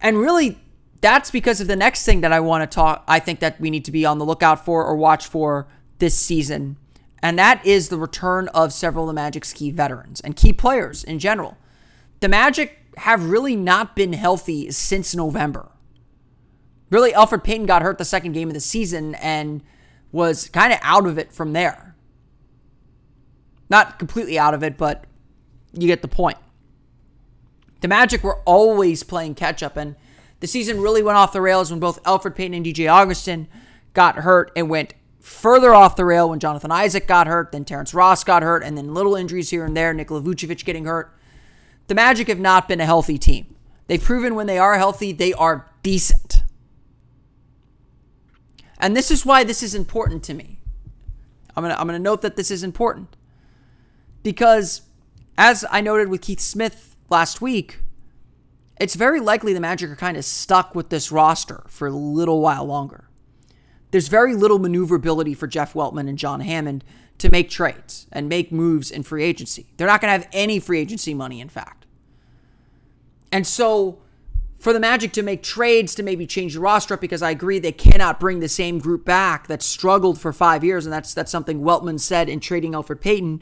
And 0.00 0.18
really 0.18 0.58
that's 1.00 1.30
because 1.30 1.60
of 1.60 1.68
the 1.68 1.76
next 1.76 2.04
thing 2.04 2.22
that 2.22 2.32
I 2.32 2.40
want 2.40 2.68
to 2.68 2.74
talk 2.74 3.04
I 3.06 3.20
think 3.20 3.40
that 3.40 3.60
we 3.60 3.70
need 3.70 3.84
to 3.84 3.92
be 3.92 4.04
on 4.04 4.18
the 4.18 4.24
lookout 4.24 4.64
for 4.64 4.84
or 4.84 4.96
watch 4.96 5.26
for 5.26 5.68
this 5.98 6.14
season. 6.14 6.76
And 7.22 7.38
that 7.38 7.64
is 7.66 7.88
the 7.88 7.98
return 7.98 8.48
of 8.48 8.72
several 8.72 9.04
of 9.04 9.08
the 9.08 9.20
Magic's 9.20 9.52
key 9.52 9.70
veterans 9.70 10.20
and 10.20 10.36
key 10.36 10.52
players 10.52 11.02
in 11.02 11.18
general. 11.18 11.56
The 12.20 12.28
Magic 12.28 12.78
have 12.98 13.28
really 13.30 13.56
not 13.56 13.96
been 13.96 14.12
healthy 14.12 14.70
since 14.70 15.14
November. 15.14 15.70
Really, 16.90 17.12
Elfrid 17.12 17.44
Payton 17.44 17.66
got 17.66 17.82
hurt 17.82 17.98
the 17.98 18.04
second 18.04 18.32
game 18.32 18.48
of 18.48 18.54
the 18.54 18.60
season 18.60 19.14
and 19.16 19.62
was 20.10 20.48
kind 20.48 20.72
of 20.72 20.78
out 20.82 21.06
of 21.06 21.18
it 21.18 21.32
from 21.32 21.52
there. 21.52 21.94
Not 23.70 23.98
completely 23.98 24.38
out 24.38 24.54
of 24.54 24.62
it, 24.62 24.76
but 24.76 25.04
you 25.72 25.86
get 25.86 26.02
the 26.02 26.08
point. 26.08 26.38
The 27.80 27.88
Magic 27.88 28.24
were 28.24 28.40
always 28.44 29.02
playing 29.02 29.34
catch 29.34 29.62
up, 29.62 29.76
and 29.76 29.94
the 30.40 30.46
season 30.46 30.80
really 30.80 31.02
went 31.02 31.18
off 31.18 31.32
the 31.32 31.40
rails 31.40 31.70
when 31.70 31.80
both 31.80 32.02
Elfrid 32.02 32.34
Payton 32.34 32.54
and 32.54 32.66
DJ 32.66 32.90
Augustin 32.90 33.48
got 33.94 34.16
hurt 34.16 34.50
and 34.56 34.68
went 34.68 34.94
further 35.20 35.74
off 35.74 35.96
the 35.96 36.04
rail 36.04 36.30
when 36.30 36.40
Jonathan 36.40 36.72
Isaac 36.72 37.06
got 37.06 37.26
hurt, 37.26 37.52
then 37.52 37.64
Terrence 37.64 37.92
Ross 37.92 38.24
got 38.24 38.42
hurt, 38.42 38.62
and 38.62 38.76
then 38.76 38.94
little 38.94 39.14
injuries 39.14 39.50
here 39.50 39.64
and 39.64 39.76
there, 39.76 39.92
Nikola 39.92 40.22
Vucevic 40.22 40.64
getting 40.64 40.86
hurt. 40.86 41.14
The 41.86 41.94
Magic 41.94 42.28
have 42.28 42.40
not 42.40 42.68
been 42.68 42.80
a 42.80 42.86
healthy 42.86 43.18
team. 43.18 43.54
They've 43.86 44.02
proven 44.02 44.34
when 44.34 44.46
they 44.46 44.58
are 44.58 44.76
healthy, 44.76 45.12
they 45.12 45.32
are 45.32 45.70
decent. 45.82 46.42
And 48.78 48.96
this 48.96 49.10
is 49.10 49.26
why 49.26 49.44
this 49.44 49.62
is 49.62 49.74
important 49.74 50.22
to 50.24 50.34
me. 50.34 50.60
I'm 51.56 51.64
going 51.64 51.74
to 51.74 51.80
I'm 51.80 51.88
going 51.88 51.98
to 51.98 52.02
note 52.02 52.22
that 52.22 52.36
this 52.36 52.50
is 52.50 52.62
important. 52.62 53.16
Because 54.28 54.82
as 55.38 55.64
I 55.70 55.80
noted 55.80 56.10
with 56.10 56.20
Keith 56.20 56.40
Smith 56.40 56.96
last 57.08 57.40
week, 57.40 57.78
it's 58.78 58.94
very 58.94 59.20
likely 59.20 59.54
the 59.54 59.58
Magic 59.60 59.88
are 59.88 59.96
kind 59.96 60.18
of 60.18 60.24
stuck 60.26 60.74
with 60.74 60.90
this 60.90 61.10
roster 61.10 61.64
for 61.68 61.88
a 61.88 61.92
little 61.92 62.42
while 62.42 62.66
longer. 62.66 63.08
There's 63.90 64.08
very 64.08 64.34
little 64.34 64.58
maneuverability 64.58 65.32
for 65.32 65.46
Jeff 65.46 65.72
Weltman 65.72 66.10
and 66.10 66.18
John 66.18 66.40
Hammond 66.40 66.84
to 67.16 67.30
make 67.30 67.48
trades 67.48 68.06
and 68.12 68.28
make 68.28 68.52
moves 68.52 68.90
in 68.90 69.02
free 69.02 69.24
agency. 69.24 69.72
They're 69.78 69.86
not 69.86 70.02
going 70.02 70.12
to 70.12 70.20
have 70.20 70.28
any 70.34 70.60
free 70.60 70.80
agency 70.80 71.14
money, 71.14 71.40
in 71.40 71.48
fact. 71.48 71.86
And 73.32 73.46
so 73.46 73.98
for 74.58 74.74
the 74.74 74.80
Magic 74.80 75.14
to 75.14 75.22
make 75.22 75.42
trades 75.42 75.94
to 75.94 76.02
maybe 76.02 76.26
change 76.26 76.52
the 76.52 76.60
roster 76.60 76.98
because 76.98 77.22
I 77.22 77.30
agree 77.30 77.60
they 77.60 77.72
cannot 77.72 78.20
bring 78.20 78.40
the 78.40 78.48
same 78.50 78.78
group 78.78 79.06
back 79.06 79.46
that 79.46 79.62
struggled 79.62 80.20
for 80.20 80.34
five 80.34 80.62
years, 80.62 80.84
and 80.84 80.92
that's 80.92 81.14
that's 81.14 81.32
something 81.32 81.62
Weltman 81.62 81.98
said 81.98 82.28
in 82.28 82.40
trading 82.40 82.72
Elfrid 82.72 83.00
Payton. 83.00 83.40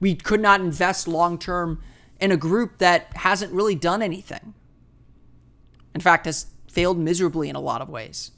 We 0.00 0.14
could 0.14 0.40
not 0.40 0.60
invest 0.60 1.06
long 1.06 1.38
term 1.38 1.82
in 2.20 2.32
a 2.32 2.36
group 2.36 2.78
that 2.78 3.16
hasn't 3.18 3.52
really 3.52 3.74
done 3.74 4.02
anything. 4.02 4.54
In 5.94 6.00
fact, 6.00 6.26
has 6.26 6.46
failed 6.68 6.98
miserably 6.98 7.48
in 7.48 7.56
a 7.56 7.60
lot 7.60 7.82
of 7.82 7.88
ways. 7.88 8.32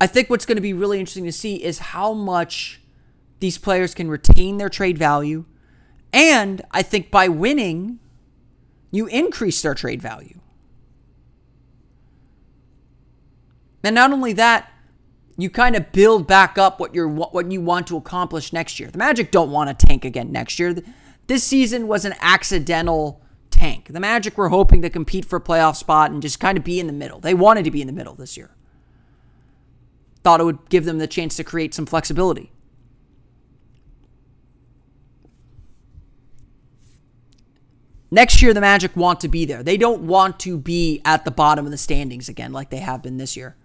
I 0.00 0.06
think 0.06 0.30
what's 0.30 0.46
going 0.46 0.56
to 0.56 0.62
be 0.62 0.72
really 0.72 0.98
interesting 0.98 1.26
to 1.26 1.32
see 1.32 1.62
is 1.62 1.78
how 1.78 2.14
much 2.14 2.80
these 3.40 3.58
players 3.58 3.94
can 3.94 4.08
retain 4.08 4.56
their 4.56 4.70
trade 4.70 4.96
value. 4.96 5.44
And 6.12 6.62
I 6.70 6.82
think 6.82 7.10
by 7.10 7.28
winning, 7.28 7.98
you 8.90 9.06
increase 9.06 9.60
their 9.60 9.74
trade 9.74 10.00
value. 10.00 10.40
And 13.84 13.94
not 13.94 14.12
only 14.12 14.32
that, 14.34 14.72
you 15.42 15.50
kind 15.50 15.76
of 15.76 15.92
build 15.92 16.26
back 16.26 16.58
up 16.58 16.80
what 16.80 16.94
you're 16.94 17.08
what 17.08 17.50
you 17.50 17.60
want 17.60 17.86
to 17.88 17.96
accomplish 17.96 18.52
next 18.52 18.80
year. 18.80 18.90
The 18.90 18.98
Magic 18.98 19.30
don't 19.30 19.50
want 19.50 19.76
to 19.76 19.86
tank 19.86 20.04
again 20.04 20.32
next 20.32 20.58
year. 20.58 20.76
This 21.26 21.44
season 21.44 21.86
was 21.86 22.04
an 22.04 22.14
accidental 22.20 23.22
tank. 23.50 23.88
The 23.92 24.00
Magic 24.00 24.36
were 24.36 24.48
hoping 24.48 24.82
to 24.82 24.90
compete 24.90 25.24
for 25.24 25.36
a 25.36 25.40
playoff 25.40 25.76
spot 25.76 26.10
and 26.10 26.20
just 26.20 26.40
kind 26.40 26.58
of 26.58 26.64
be 26.64 26.80
in 26.80 26.86
the 26.86 26.92
middle. 26.92 27.20
They 27.20 27.34
wanted 27.34 27.64
to 27.64 27.70
be 27.70 27.80
in 27.80 27.86
the 27.86 27.92
middle 27.92 28.14
this 28.14 28.36
year 28.36 28.50
thought 30.22 30.40
it 30.40 30.44
would 30.44 30.68
give 30.68 30.84
them 30.84 30.98
the 30.98 31.06
chance 31.06 31.36
to 31.36 31.44
create 31.44 31.74
some 31.74 31.86
flexibility. 31.86 32.52
Next 38.10 38.42
year, 38.42 38.52
the 38.52 38.60
Magic 38.60 38.96
want 38.96 39.20
to 39.20 39.28
be 39.28 39.44
there. 39.44 39.62
They 39.62 39.76
don't 39.76 40.02
want 40.02 40.40
to 40.40 40.58
be 40.58 41.00
at 41.04 41.24
the 41.24 41.30
bottom 41.30 41.64
of 41.64 41.70
the 41.70 41.78
standings 41.78 42.28
again 42.28 42.52
like 42.52 42.70
they 42.70 42.78
have 42.78 43.02
been 43.02 43.18
this 43.18 43.36
year. 43.36 43.56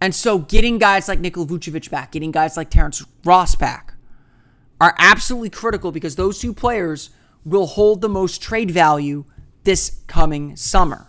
And 0.00 0.14
so, 0.14 0.38
getting 0.38 0.78
guys 0.78 1.08
like 1.08 1.20
Nikola 1.20 1.46
Vucevic 1.46 1.90
back, 1.90 2.12
getting 2.12 2.30
guys 2.30 2.56
like 2.56 2.70
Terrence 2.70 3.04
Ross 3.24 3.56
back, 3.56 3.94
are 4.80 4.94
absolutely 4.98 5.50
critical 5.50 5.90
because 5.90 6.16
those 6.16 6.38
two 6.38 6.54
players 6.54 7.10
will 7.44 7.66
hold 7.66 8.00
the 8.00 8.08
most 8.08 8.40
trade 8.40 8.70
value 8.70 9.24
this 9.64 10.02
coming 10.06 10.54
summer 10.56 11.08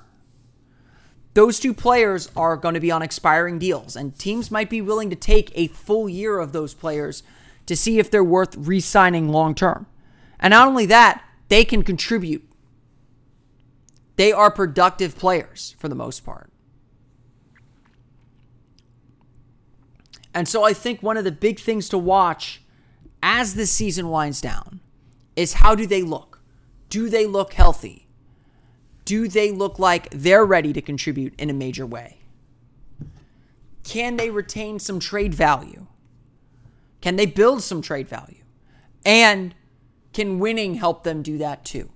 those 1.34 1.60
two 1.60 1.74
players 1.74 2.30
are 2.36 2.58
going 2.58 2.74
to 2.74 2.80
be 2.80 2.92
on 2.92 3.02
expiring 3.02 3.60
deals, 3.60 3.96
and 3.96 4.18
teams 4.18 4.52
might 4.52 4.70
be 4.70 4.82
willing 4.82 5.10
to 5.10 5.16
take 5.16 5.52
a 5.56 5.68
full 5.68 6.10
year 6.10 6.40
of 6.40 6.52
those 6.52 6.74
players 6.74 7.24
to 7.66 7.76
see 7.76 8.00
if 8.00 8.10
they're 8.10 8.24
worth 8.24 8.58
re 8.58 8.80
signing 8.80 9.30
long 9.30 9.54
term. 9.54 9.86
And 10.40 10.52
not 10.52 10.68
only 10.68 10.86
that, 10.88 11.24
they 11.48 11.64
can 11.64 11.84
contribute. 11.84 12.44
They 14.16 14.32
are 14.32 14.52
productive 14.52 15.18
players 15.18 15.76
for 15.80 15.88
the 15.88 15.96
most 15.96 16.26
part. 16.26 16.52
And 20.34 20.48
so 20.48 20.64
I 20.64 20.74
think 20.74 21.02
one 21.02 21.18
of 21.18 21.24
the 21.24 21.32
big 21.32 21.60
things 21.60 21.90
to 21.90 21.98
watch 21.98 22.62
as 23.22 23.56
the 23.56 23.66
season 23.66 24.10
winds 24.10 24.42
down 24.42 24.80
is 25.36 25.54
how 25.54 25.76
do 25.76 25.86
they 25.86 26.02
look? 26.02 26.40
Do 26.90 27.10
they 27.10 27.26
look 27.26 27.54
healthy? 27.54 28.10
do 29.10 29.28
they 29.28 29.50
look 29.50 29.80
like 29.80 30.08
they're 30.12 30.46
ready 30.46 30.72
to 30.72 30.84
contribute 30.84 31.34
in 31.40 31.50
a 31.50 31.54
major 31.54 31.84
way? 31.84 32.20
Can 33.84 34.18
they 34.18 34.30
retain 34.30 34.78
some 34.78 35.00
trade 35.00 35.34
value? 35.34 35.88
Can 37.02 37.16
they 37.16 37.26
build 37.26 37.64
some 37.64 37.82
trade 37.82 38.08
value? 38.08 38.44
And 39.04 39.56
can 40.14 40.38
winning 40.38 40.76
help 40.76 41.04
them 41.04 41.24
do 41.24 41.40
that 41.40 41.66
too? 41.66 41.90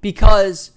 Because 0.00 0.70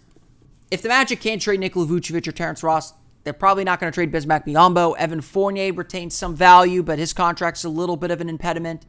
if 0.70 0.82
the 0.82 0.90
Magic 0.90 1.22
can't 1.22 1.42
trade 1.42 1.62
Nikola 1.62 1.86
Vucevic 1.86 2.28
or 2.28 2.34
Terrence 2.34 2.64
Ross, 2.64 2.92
they're 3.24 3.34
probably 3.34 3.64
not 3.64 3.80
going 3.80 3.92
to 3.92 3.96
trade 3.96 4.12
Bismack 4.12 4.46
Biyombo. 4.46 4.98
Evan 4.98 5.22
Fournier 5.22 5.74
retains 5.74 6.14
some 6.14 6.36
value, 6.36 6.84
but 6.84 7.00
his 7.00 7.14
contract's 7.14 7.64
a 7.64 7.70
little 7.70 7.98
bit 7.98 8.12
of 8.12 8.20
an 8.22 8.30
impediment. 8.30 8.86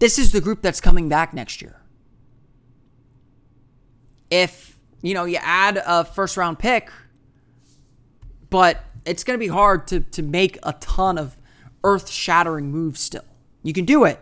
This 0.00 0.18
is 0.18 0.32
the 0.32 0.40
group 0.40 0.62
that's 0.62 0.80
coming 0.80 1.08
back 1.08 1.32
next 1.32 1.62
year 1.62 1.80
if 4.34 4.76
you 5.00 5.14
know 5.14 5.24
you 5.24 5.38
add 5.40 5.80
a 5.86 6.04
first 6.04 6.36
round 6.36 6.58
pick, 6.58 6.90
but 8.50 8.84
it's 9.04 9.22
going 9.22 9.38
to 9.38 9.44
be 9.44 9.48
hard 9.48 9.86
to 9.88 10.00
to 10.00 10.22
make 10.22 10.58
a 10.62 10.72
ton 10.74 11.18
of 11.18 11.36
earth 11.84 12.10
shattering 12.10 12.70
moves. 12.70 13.00
Still, 13.00 13.24
you 13.62 13.72
can 13.72 13.84
do 13.84 14.04
it. 14.04 14.18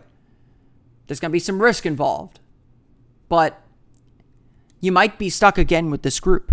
There's 1.07 1.19
going 1.19 1.31
to 1.31 1.33
be 1.33 1.39
some 1.39 1.61
risk 1.61 1.85
involved, 1.85 2.39
but 3.27 3.61
you 4.79 4.91
might 4.91 5.17
be 5.17 5.29
stuck 5.29 5.57
again 5.57 5.89
with 5.89 6.03
this 6.03 6.19
group. 6.19 6.51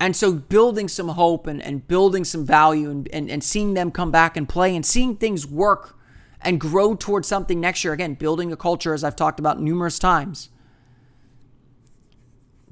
And 0.00 0.14
so 0.14 0.32
building 0.32 0.88
some 0.88 1.08
hope 1.08 1.46
and, 1.46 1.60
and 1.62 1.86
building 1.86 2.24
some 2.24 2.46
value 2.46 2.90
and, 2.90 3.08
and, 3.12 3.30
and 3.30 3.42
seeing 3.42 3.74
them 3.74 3.90
come 3.90 4.10
back 4.10 4.36
and 4.36 4.48
play 4.48 4.76
and 4.76 4.86
seeing 4.86 5.16
things 5.16 5.46
work 5.46 5.98
and 6.40 6.60
grow 6.60 6.94
towards 6.94 7.26
something 7.26 7.60
next 7.60 7.82
year. 7.82 7.92
Again, 7.92 8.14
building 8.14 8.52
a 8.52 8.56
culture, 8.56 8.94
as 8.94 9.02
I've 9.02 9.16
talked 9.16 9.40
about 9.40 9.60
numerous 9.60 9.98
times 9.98 10.50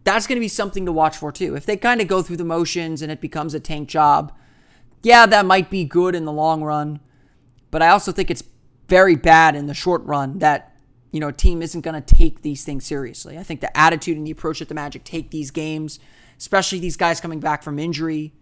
that's 0.06 0.28
going 0.28 0.36
to 0.36 0.40
be 0.40 0.48
something 0.48 0.86
to 0.86 0.92
watch 0.92 1.16
for 1.16 1.32
too. 1.32 1.56
If 1.56 1.66
they 1.66 1.76
kind 1.76 2.00
of 2.00 2.06
go 2.06 2.22
through 2.22 2.36
the 2.36 2.44
motions 2.44 3.02
and 3.02 3.10
it 3.10 3.20
becomes 3.20 3.54
a 3.54 3.60
tank 3.60 3.88
job, 3.88 4.32
yeah, 5.02 5.26
that 5.26 5.44
might 5.44 5.68
be 5.68 5.84
good 5.84 6.14
in 6.14 6.24
the 6.24 6.32
long 6.32 6.62
run. 6.62 7.00
But 7.72 7.82
I 7.82 7.88
also 7.88 8.12
think 8.12 8.30
it's 8.30 8.44
very 8.88 9.16
bad 9.16 9.56
in 9.56 9.66
the 9.66 9.74
short 9.74 10.04
run 10.04 10.38
that, 10.38 10.76
you 11.10 11.18
know, 11.18 11.28
a 11.28 11.32
team 11.32 11.60
isn't 11.60 11.80
going 11.80 12.00
to 12.00 12.14
take 12.14 12.42
these 12.42 12.64
things 12.64 12.86
seriously. 12.86 13.36
I 13.36 13.42
think 13.42 13.60
the 13.60 13.76
attitude 13.76 14.16
and 14.16 14.24
the 14.24 14.30
approach 14.30 14.60
that 14.60 14.68
the 14.68 14.76
Magic 14.76 15.02
take 15.02 15.30
these 15.30 15.50
games, 15.50 15.98
especially 16.38 16.78
these 16.78 16.96
guys 16.96 17.20
coming 17.20 17.40
back 17.40 17.62
from 17.62 17.78
injury, 17.78 18.32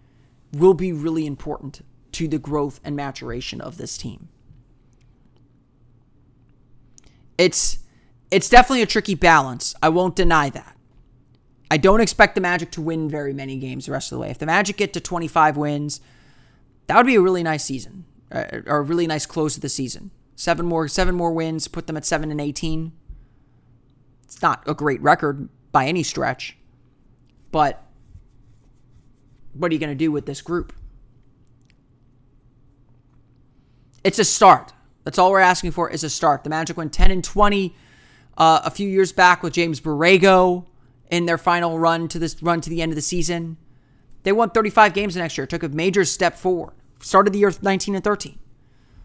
will 0.53 0.75
be 0.75 0.93
really 0.93 1.27
important 1.27 1.85
to 2.13 2.29
the 2.29 2.39
growth 2.39 2.81
and 2.85 2.95
maturation 2.95 3.61
of 3.61 3.77
this 3.77 3.97
team. 3.97 4.29
It's 7.37 7.79
it's 8.31 8.49
definitely 8.49 8.83
a 8.83 8.87
tricky 8.87 9.15
balance. 9.15 9.75
I 9.83 9.89
won't 9.89 10.17
deny 10.17 10.51
that. 10.51 10.77
I 11.71 11.77
don't 11.77 12.01
expect 12.01 12.35
the 12.35 12.41
Magic 12.41 12.71
to 12.73 12.83
win 12.83 13.09
very 13.09 13.33
many 13.33 13.59
games 13.59 13.87
the 13.87 13.93
rest 13.93 14.13
of 14.13 14.17
the 14.17 14.21
way. 14.21 14.31
If 14.31 14.39
the 14.39 14.47
Magic 14.47 14.77
get 14.77 14.93
to 14.93 15.01
25 15.01 15.57
wins, 15.57 16.01
that 16.87 16.97
would 16.97 17.07
be 17.07 17.15
a 17.15 17.21
really 17.21 17.43
nice 17.43 17.65
season, 17.65 18.05
uh, 18.31 18.45
or 18.67 18.79
a 18.79 18.83
really 18.83 19.07
nice 19.07 19.27
close 19.27 19.55
to 19.55 19.61
the 19.61 19.69
season. 19.69 20.11
Seven 20.37 20.67
more, 20.67 20.89
seven 20.89 21.15
more 21.15 21.33
wins, 21.33 21.69
put 21.69 21.87
them 21.87 21.97
at 21.97 22.05
seven 22.05 22.31
and 22.31 22.41
18. 22.41 22.93
It's 24.25 24.43
not 24.43 24.63
a 24.67 24.75
great 24.75 25.01
record 25.01 25.49
by 25.73 25.87
any 25.87 26.03
stretch, 26.03 26.57
but 27.55 27.85
what 29.53 29.71
are 29.71 29.75
you 29.75 29.79
going 29.79 29.93
to 29.93 29.95
do 29.95 30.11
with 30.11 30.27
this 30.27 30.43
group? 30.43 30.73
It's 34.03 34.19
a 34.19 34.25
start. 34.25 34.73
That's 35.05 35.21
all 35.21 35.31
we're 35.31 35.39
asking 35.39 35.71
for 35.71 35.89
is 35.89 36.03
a 36.03 36.11
start. 36.11 36.43
The 36.43 36.51
Magic 36.51 36.77
went 36.77 36.93
10 36.93 37.13
and 37.13 37.23
20 37.23 37.77
uh, 38.37 38.63
a 38.65 38.71
few 38.73 38.89
years 38.89 39.13
back 39.13 39.45
with 39.45 39.53
James 39.53 39.81
Borrego 39.81 40.67
in 41.13 41.27
their 41.27 41.39
final 41.39 41.79
run 41.79 42.09
to 42.09 42.19
this 42.19 42.43
run 42.43 42.61
to 42.61 42.69
the 42.69 42.83
end 42.83 42.91
of 42.91 42.97
the 42.97 43.03
season. 43.03 43.57
They 44.25 44.33
won 44.33 44.51
35 44.51 44.93
games 44.93 45.15
the 45.15 45.21
next 45.21 45.39
year, 45.39 45.47
took 45.47 45.63
a 45.63 45.69
major 45.69 46.05
step 46.05 46.35
forward. 46.35 46.73
Started 46.99 47.33
the 47.33 47.39
year 47.39 47.53
19 47.63 47.95
and 47.95 48.03
13. 48.03 48.37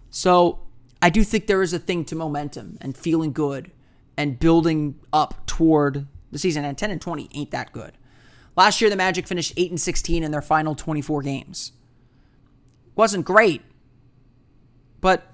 So 0.09 0.61
I 1.03 1.11
do 1.11 1.23
think 1.23 1.45
there 1.45 1.61
is 1.61 1.71
a 1.71 1.77
thing 1.77 2.03
to 2.05 2.15
momentum 2.15 2.79
and 2.81 2.97
feeling 2.97 3.31
good 3.31 3.69
and 4.17 4.39
building 4.39 4.99
up 5.13 5.45
toward 5.45 6.07
the 6.31 6.39
season. 6.39 6.65
And 6.65 6.75
10 6.75 6.89
and 6.89 6.99
20 6.99 7.29
ain't 7.35 7.51
that 7.51 7.71
good. 7.71 7.91
Last 8.59 8.81
year, 8.81 8.89
the 8.89 8.95
Magic 8.95 9.25
finished 9.25 9.53
8 9.55 9.71
and 9.71 9.79
16 9.79 10.21
in 10.21 10.31
their 10.31 10.41
final 10.41 10.75
24 10.75 11.23
games. 11.23 11.71
Wasn't 12.93 13.23
great, 13.23 13.61
but 14.99 15.31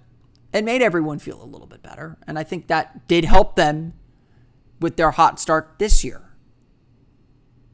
it 0.53 0.63
made 0.63 0.81
everyone 0.81 1.19
feel 1.19 1.41
a 1.41 1.43
little 1.43 1.67
bit 1.67 1.81
better. 1.81 2.17
And 2.27 2.37
I 2.37 2.43
think 2.43 2.67
that 2.67 3.07
did 3.07 3.25
help 3.25 3.55
them 3.55 3.93
with 4.79 4.95
their 4.95 5.11
hot 5.11 5.39
start 5.39 5.75
this 5.79 6.03
year 6.03 6.21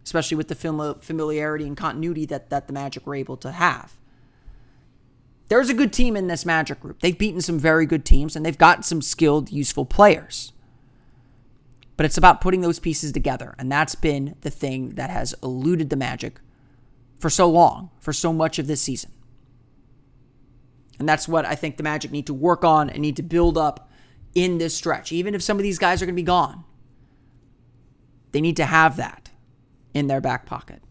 especially 0.03 0.35
with 0.35 0.47
the 0.47 0.95
familiarity 0.99 1.65
and 1.65 1.77
continuity 1.77 2.25
that, 2.25 2.49
that 2.49 2.67
the 2.67 2.73
Magic 2.73 3.05
were 3.05 3.15
able 3.15 3.37
to 3.37 3.51
have. 3.51 3.93
There's 5.47 5.69
a 5.69 5.73
good 5.73 5.93
team 5.93 6.17
in 6.17 6.27
this 6.27 6.45
Magic 6.45 6.79
group. 6.79 6.99
They've 7.01 7.17
beaten 7.17 7.39
some 7.39 7.59
very 7.59 7.85
good 7.85 8.03
teams 8.03 8.35
and 8.35 8.45
they've 8.45 8.57
got 8.57 8.83
some 8.83 9.01
skilled, 9.01 9.51
useful 9.51 9.85
players. 9.85 10.53
But 11.97 12.05
it's 12.05 12.17
about 12.17 12.41
putting 12.41 12.61
those 12.61 12.79
pieces 12.79 13.11
together. 13.11 13.53
And 13.59 13.71
that's 13.71 13.95
been 13.95 14.35
the 14.41 14.49
thing 14.49 14.91
that 14.91 15.09
has 15.09 15.35
eluded 15.43 15.89
the 15.89 15.95
Magic 15.95 16.39
for 17.19 17.29
so 17.29 17.49
long, 17.49 17.91
for 17.99 18.13
so 18.13 18.33
much 18.33 18.57
of 18.57 18.67
this 18.67 18.81
season. 18.81 19.11
And 20.97 21.07
that's 21.07 21.27
what 21.27 21.45
I 21.45 21.55
think 21.55 21.77
the 21.77 21.83
Magic 21.83 22.11
need 22.11 22.27
to 22.27 22.33
work 22.33 22.63
on 22.63 22.89
and 22.89 22.99
need 23.01 23.15
to 23.17 23.23
build 23.23 23.57
up 23.57 23.89
in 24.33 24.57
this 24.57 24.75
stretch, 24.75 25.11
even 25.11 25.35
if 25.35 25.41
some 25.41 25.57
of 25.57 25.63
these 25.63 25.79
guys 25.79 26.01
are 26.01 26.05
going 26.05 26.15
to 26.15 26.21
be 26.21 26.25
gone. 26.25 26.63
They 28.31 28.41
need 28.41 28.57
to 28.57 28.65
have 28.65 28.97
that 28.97 29.29
in 29.93 30.07
their 30.07 30.21
back 30.21 30.45
pocket. 30.45 30.81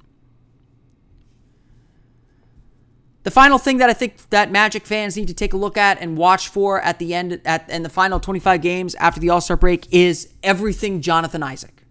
The 3.22 3.30
final 3.30 3.58
thing 3.58 3.78
that 3.78 3.90
I 3.90 3.92
think 3.92 4.30
that 4.30 4.50
Magic 4.50 4.86
fans 4.86 5.16
need 5.16 5.28
to 5.28 5.34
take 5.34 5.52
a 5.52 5.56
look 5.56 5.76
at 5.76 6.00
and 6.00 6.16
watch 6.16 6.48
for 6.48 6.80
at 6.80 6.98
the 6.98 7.14
end 7.14 7.40
at 7.44 7.68
in 7.68 7.82
the 7.82 7.90
final 7.90 8.18
25 8.18 8.62
games 8.62 8.94
after 8.94 9.20
the 9.20 9.28
All-Star 9.28 9.58
break 9.58 9.86
is 9.92 10.32
everything 10.42 11.02
Jonathan 11.02 11.42
Isaac. 11.42 11.84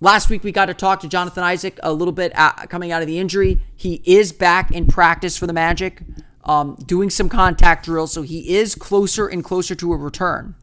Last 0.00 0.28
week 0.28 0.44
we 0.44 0.52
got 0.52 0.66
to 0.66 0.74
talk 0.74 1.00
to 1.00 1.08
Jonathan 1.08 1.44
Isaac 1.44 1.78
a 1.82 1.92
little 1.92 2.12
bit 2.12 2.34
coming 2.68 2.92
out 2.92 3.00
of 3.00 3.08
the 3.08 3.18
injury. 3.18 3.62
He 3.74 4.02
is 4.04 4.32
back 4.32 4.70
in 4.70 4.86
practice 4.86 5.38
for 5.38 5.46
the 5.46 5.52
Magic, 5.54 6.02
um, 6.44 6.76
doing 6.86 7.08
some 7.08 7.28
contact 7.28 7.86
drills, 7.86 8.12
so 8.12 8.22
he 8.22 8.56
is 8.56 8.74
closer 8.74 9.28
and 9.28 9.42
closer 9.42 9.74
to 9.76 9.92
a 9.92 9.96
return. 9.96 10.56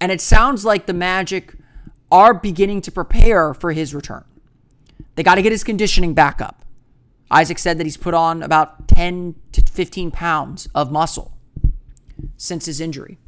And 0.00 0.12
it 0.12 0.20
sounds 0.20 0.64
like 0.64 0.86
the 0.86 0.94
Magic 0.94 1.56
are 2.10 2.32
beginning 2.32 2.80
to 2.82 2.92
prepare 2.92 3.52
for 3.52 3.72
his 3.72 3.94
return. 3.94 4.24
They 5.16 5.22
got 5.22 5.34
to 5.34 5.42
get 5.42 5.52
his 5.52 5.64
conditioning 5.64 6.14
back 6.14 6.40
up. 6.40 6.65
Isaac 7.30 7.58
said 7.58 7.78
that 7.78 7.84
he's 7.84 7.96
put 7.96 8.14
on 8.14 8.42
about 8.42 8.88
10 8.88 9.34
to 9.52 9.62
15 9.62 10.10
pounds 10.10 10.68
of 10.74 10.92
muscle 10.92 11.36
since 12.36 12.66
his 12.66 12.80
injury. 12.80 13.18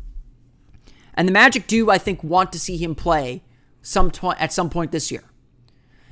And 1.14 1.26
the 1.26 1.33
Magic 1.33 1.67
do, 1.67 1.90
I 1.90 1.99
think, 1.99 2.23
want 2.23 2.52
to 2.52 2.61
see 2.61 2.76
him 2.76 2.95
play 2.95 3.43
some 3.83 4.12
at 4.38 4.52
some 4.52 4.71
point 4.71 4.93
this 4.93 5.11
year. 5.11 5.25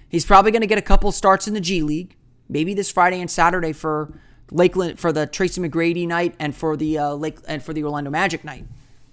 He's 0.09 0.25
probably 0.25 0.51
going 0.51 0.63
to 0.63 0.67
get 0.67 0.79
a 0.79 0.83
couple 0.83 1.13
starts 1.13 1.47
in 1.47 1.55
the 1.55 1.61
G 1.61 1.83
League, 1.83 2.17
maybe 2.49 2.75
this 2.75 2.91
Friday 2.91 3.21
and 3.21 3.31
Saturday 3.31 3.73
for 3.73 4.13
Lakeland 4.51 4.99
for 4.99 5.13
the 5.13 5.27
Tracy 5.27 5.61
McGrady 5.61 6.07
night 6.07 6.35
and 6.39 6.55
for 6.55 6.77
the 6.77 6.99
uh, 6.99 7.15
Lake 7.15 7.39
and 7.47 7.63
for 7.63 7.73
the 7.73 7.85
Orlando 7.85 8.11
Magic 8.11 8.45
night 8.45 8.65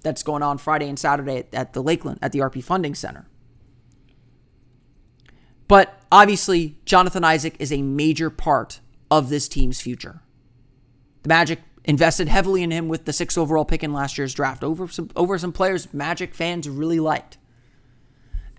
that's 0.01 0.23
going 0.23 0.43
on 0.43 0.57
Friday 0.57 0.87
and 0.87 0.99
Saturday 0.99 1.37
at, 1.37 1.53
at 1.53 1.73
the 1.73 1.81
Lakeland 1.81 2.19
at 2.21 2.31
the 2.31 2.39
RP 2.39 2.63
Funding 2.63 2.95
Center. 2.95 3.27
But 5.67 6.01
obviously, 6.11 6.77
Jonathan 6.85 7.23
Isaac 7.23 7.55
is 7.59 7.71
a 7.71 7.81
major 7.81 8.29
part 8.29 8.79
of 9.09 9.29
this 9.29 9.47
team's 9.47 9.81
future. 9.81 10.21
The 11.23 11.29
Magic 11.29 11.59
invested 11.85 12.27
heavily 12.27 12.63
in 12.63 12.71
him 12.71 12.87
with 12.87 13.05
the 13.05 13.13
sixth 13.13 13.37
overall 13.37 13.65
pick 13.65 13.83
in 13.83 13.93
last 13.93 14.17
year's 14.17 14.33
draft 14.33 14.63
over 14.63 14.87
some 14.87 15.09
over 15.15 15.37
some 15.37 15.51
players 15.51 15.93
Magic 15.93 16.33
fans 16.33 16.69
really 16.69 16.99
liked. 16.99 17.37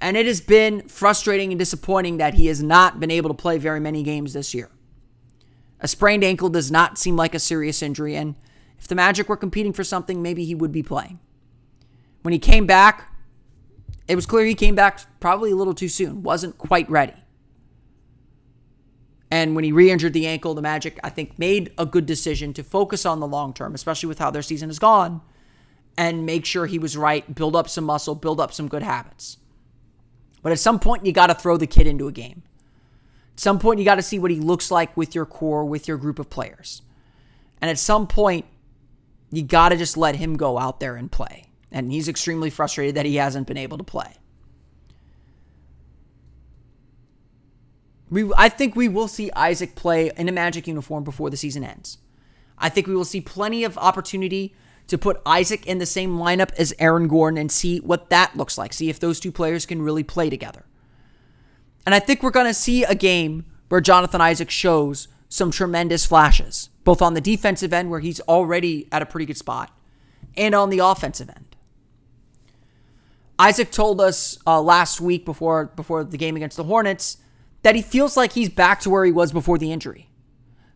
And 0.00 0.16
it 0.16 0.26
has 0.26 0.40
been 0.40 0.86
frustrating 0.88 1.50
and 1.52 1.58
disappointing 1.58 2.18
that 2.18 2.34
he 2.34 2.46
has 2.46 2.62
not 2.62 3.00
been 3.00 3.10
able 3.10 3.30
to 3.30 3.34
play 3.34 3.58
very 3.58 3.80
many 3.80 4.02
games 4.02 4.32
this 4.34 4.52
year. 4.52 4.70
A 5.80 5.88
sprained 5.88 6.24
ankle 6.24 6.48
does 6.48 6.70
not 6.70 6.98
seem 6.98 7.16
like 7.16 7.34
a 7.34 7.38
serious 7.38 7.82
injury, 7.82 8.14
and 8.16 8.34
if 8.78 8.86
the 8.86 8.94
Magic 8.94 9.28
were 9.28 9.36
competing 9.36 9.72
for 9.72 9.84
something, 9.84 10.20
maybe 10.20 10.44
he 10.44 10.54
would 10.54 10.72
be 10.72 10.82
playing. 10.82 11.20
When 12.22 12.32
he 12.32 12.38
came 12.38 12.66
back, 12.66 13.13
it 14.06 14.16
was 14.16 14.26
clear 14.26 14.44
he 14.44 14.54
came 14.54 14.74
back 14.74 15.00
probably 15.20 15.50
a 15.50 15.56
little 15.56 15.74
too 15.74 15.88
soon, 15.88 16.22
wasn't 16.22 16.58
quite 16.58 16.88
ready. 16.90 17.14
And 19.30 19.54
when 19.54 19.64
he 19.64 19.72
re 19.72 19.90
injured 19.90 20.12
the 20.12 20.26
ankle, 20.26 20.54
the 20.54 20.62
Magic, 20.62 21.00
I 21.02 21.10
think, 21.10 21.38
made 21.38 21.72
a 21.78 21.86
good 21.86 22.06
decision 22.06 22.52
to 22.54 22.62
focus 22.62 23.04
on 23.04 23.20
the 23.20 23.26
long 23.26 23.52
term, 23.52 23.74
especially 23.74 24.08
with 24.08 24.18
how 24.18 24.30
their 24.30 24.42
season 24.42 24.68
has 24.68 24.78
gone, 24.78 25.22
and 25.96 26.26
make 26.26 26.44
sure 26.44 26.66
he 26.66 26.78
was 26.78 26.96
right, 26.96 27.34
build 27.34 27.56
up 27.56 27.68
some 27.68 27.84
muscle, 27.84 28.14
build 28.14 28.40
up 28.40 28.52
some 28.52 28.68
good 28.68 28.82
habits. 28.82 29.38
But 30.42 30.52
at 30.52 30.58
some 30.58 30.78
point, 30.78 31.06
you 31.06 31.12
got 31.12 31.28
to 31.28 31.34
throw 31.34 31.56
the 31.56 31.66
kid 31.66 31.86
into 31.86 32.06
a 32.06 32.12
game. 32.12 32.42
At 33.32 33.40
some 33.40 33.58
point, 33.58 33.78
you 33.78 33.84
got 33.84 33.94
to 33.96 34.02
see 34.02 34.18
what 34.18 34.30
he 34.30 34.38
looks 34.38 34.70
like 34.70 34.96
with 34.96 35.14
your 35.14 35.26
core, 35.26 35.64
with 35.64 35.88
your 35.88 35.96
group 35.96 36.18
of 36.18 36.30
players. 36.30 36.82
And 37.60 37.70
at 37.70 37.78
some 37.78 38.06
point, 38.06 38.44
you 39.32 39.42
got 39.42 39.70
to 39.70 39.76
just 39.76 39.96
let 39.96 40.16
him 40.16 40.36
go 40.36 40.58
out 40.58 40.80
there 40.80 40.96
and 40.96 41.10
play 41.10 41.46
and 41.74 41.90
he's 41.90 42.06
extremely 42.06 42.50
frustrated 42.50 42.94
that 42.94 43.04
he 43.04 43.16
hasn't 43.16 43.48
been 43.48 43.56
able 43.56 43.76
to 43.76 43.84
play. 43.84 44.14
We, 48.08 48.32
I 48.36 48.48
think 48.48 48.76
we 48.76 48.86
will 48.86 49.08
see 49.08 49.32
Isaac 49.32 49.74
play 49.74 50.12
in 50.16 50.28
a 50.28 50.32
Magic 50.32 50.68
uniform 50.68 51.02
before 51.02 51.30
the 51.30 51.36
season 51.36 51.64
ends. 51.64 51.98
I 52.56 52.68
think 52.68 52.86
we 52.86 52.94
will 52.94 53.04
see 53.04 53.20
plenty 53.20 53.64
of 53.64 53.76
opportunity 53.76 54.54
to 54.86 54.96
put 54.96 55.20
Isaac 55.26 55.66
in 55.66 55.78
the 55.78 55.86
same 55.86 56.16
lineup 56.16 56.52
as 56.56 56.72
Aaron 56.78 57.08
Gordon 57.08 57.38
and 57.38 57.50
see 57.50 57.78
what 57.80 58.08
that 58.08 58.36
looks 58.36 58.56
like. 58.56 58.72
See 58.72 58.88
if 58.88 59.00
those 59.00 59.18
two 59.18 59.32
players 59.32 59.66
can 59.66 59.82
really 59.82 60.04
play 60.04 60.30
together. 60.30 60.64
And 61.84 61.92
I 61.92 61.98
think 61.98 62.22
we're 62.22 62.30
going 62.30 62.46
to 62.46 62.54
see 62.54 62.84
a 62.84 62.94
game 62.94 63.46
where 63.68 63.80
Jonathan 63.80 64.20
Isaac 64.20 64.50
shows 64.50 65.08
some 65.28 65.50
tremendous 65.50 66.06
flashes, 66.06 66.68
both 66.84 67.02
on 67.02 67.14
the 67.14 67.20
defensive 67.20 67.72
end, 67.72 67.90
where 67.90 67.98
he's 67.98 68.20
already 68.20 68.86
at 68.92 69.02
a 69.02 69.06
pretty 69.06 69.26
good 69.26 69.38
spot, 69.38 69.76
and 70.36 70.54
on 70.54 70.70
the 70.70 70.78
offensive 70.78 71.28
end. 71.28 71.53
Isaac 73.38 73.70
told 73.70 74.00
us 74.00 74.38
uh, 74.46 74.60
last 74.60 75.00
week 75.00 75.24
before 75.24 75.66
before 75.76 76.04
the 76.04 76.16
game 76.16 76.36
against 76.36 76.56
the 76.56 76.64
Hornets 76.64 77.18
that 77.62 77.74
he 77.74 77.82
feels 77.82 78.16
like 78.16 78.32
he's 78.32 78.50
back 78.50 78.80
to 78.80 78.90
where 78.90 79.04
he 79.04 79.12
was 79.12 79.32
before 79.32 79.58
the 79.58 79.72
injury. 79.72 80.10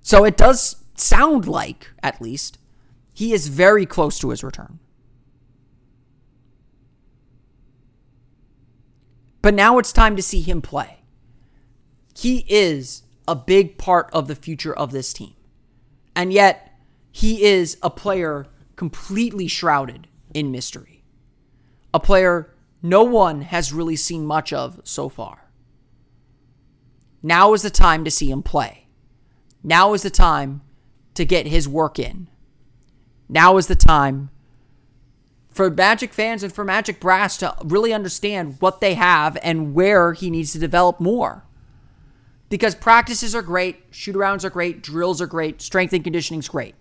So 0.01 0.25
it 0.25 0.37
does 0.37 0.85
sound 0.95 1.47
like, 1.47 1.91
at 2.03 2.21
least, 2.21 2.59
he 3.13 3.33
is 3.33 3.49
very 3.49 3.85
close 3.85 4.19
to 4.21 4.31
his 4.31 4.43
return. 4.43 4.79
But 9.43 9.55
now 9.55 9.79
it's 9.79 9.93
time 9.93 10.17
to 10.17 10.23
see 10.23 10.41
him 10.41 10.63
play. 10.63 11.01
He 12.17 12.45
is 12.49 13.03
a 13.29 13.37
big 13.37 13.79
part 13.79 14.09
of 14.13 14.27
the 14.27 14.35
future 14.35 14.75
of 14.75 14.91
this 14.91 15.13
team. 15.13 15.35
And 16.17 16.33
yet, 16.33 16.73
he 17.13 17.45
is 17.45 17.77
a 17.83 17.91
player 17.91 18.47
completely 18.77 19.47
shrouded 19.47 20.09
in 20.35 20.51
mystery 20.51 20.98
a 21.99 22.01
player 22.01 22.49
no 22.81 23.03
one 23.03 23.43
has 23.43 23.73
really 23.73 23.97
seen 23.97 24.25
much 24.25 24.53
of 24.53 24.81
so 24.85 25.09
far. 25.09 25.51
Now 27.25 27.53
is 27.55 27.63
the 27.63 27.71
time 27.71 28.05
to 28.05 28.11
see 28.11 28.31
him 28.31 28.43
play. 28.43 28.87
Now 29.65 29.95
is 29.95 30.03
the 30.03 30.11
time 30.11 30.63
to 31.15 31.25
get 31.25 31.49
his 31.49 31.67
work 31.69 31.99
in. 31.99 32.29
Now 33.29 33.57
is 33.57 33.67
the 33.67 33.75
time 33.75 34.31
for 35.51 35.69
Magic 35.69 36.15
fans 36.15 36.45
and 36.45 36.53
for 36.53 36.65
Magic 36.65 37.01
Brass 37.01 37.37
to 37.39 37.57
really 37.65 37.93
understand 37.93 38.57
what 38.61 38.81
they 38.81 38.95
have 38.95 39.37
and 39.43 39.75
where 39.75 40.13
he 40.13 40.31
needs 40.31 40.53
to 40.53 40.59
develop 40.61 41.01
more. 41.01 41.45
Because 42.49 42.77
practices 42.77 43.35
are 43.35 43.43
great, 43.43 43.83
shoot 43.91 44.15
arounds 44.15 44.45
are 44.45 44.51
great, 44.51 44.83
drills 44.83 45.21
are 45.21 45.27
great, 45.27 45.61
strength 45.61 45.93
and 45.93 46.05
conditioning 46.05 46.39
is 46.39 46.49
great. 46.49 46.77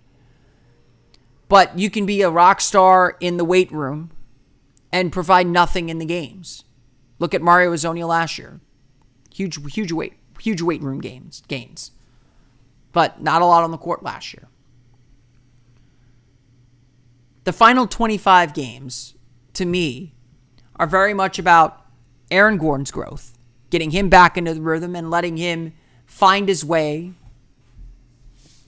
But 1.49 1.80
you 1.80 1.89
can 1.89 2.06
be 2.06 2.21
a 2.21 2.30
rock 2.30 2.62
star 2.62 3.17
in 3.19 3.38
the 3.38 3.45
weight 3.45 3.71
room 3.71 4.12
and 4.91 5.12
provide 5.12 5.47
nothing 5.47 5.89
in 5.89 6.00
the 6.00 6.06
games. 6.06 6.63
Look 7.19 7.34
at 7.34 7.41
Mario 7.41 7.73
Hezonja 7.73 8.08
last 8.08 8.38
year. 8.38 8.60
Huge, 9.34 9.60
huge 9.73 9.91
weight, 9.91 10.13
huge 10.39 10.62
weight 10.62 10.82
room 10.82 11.02
games, 11.02 11.43
gains. 11.47 11.91
But 12.93 13.21
not 13.21 13.41
a 13.41 13.45
lot 13.45 13.63
on 13.63 13.71
the 13.71 13.78
court 13.78 14.04
last 14.04 14.34
year. 14.34 14.47
The 17.43 17.54
final 17.54 17.88
25 17.88 18.54
games, 18.54 19.15
to 19.54 19.65
me, 19.65 20.13
are 20.76 20.88
very 20.88 21.13
much 21.13 21.39
about 21.39 21.86
Aaron 22.30 22.58
Gordon's 22.58 22.91
growth, 22.91 23.38
getting 23.69 23.91
him 23.91 24.10
back 24.10 24.38
into 24.38 24.54
the 24.54 24.62
rhythm 24.62 24.95
and 24.95 25.10
letting 25.10 25.38
him 25.38 25.73
find 26.06 26.47
his 26.47 26.65
way 26.65 27.13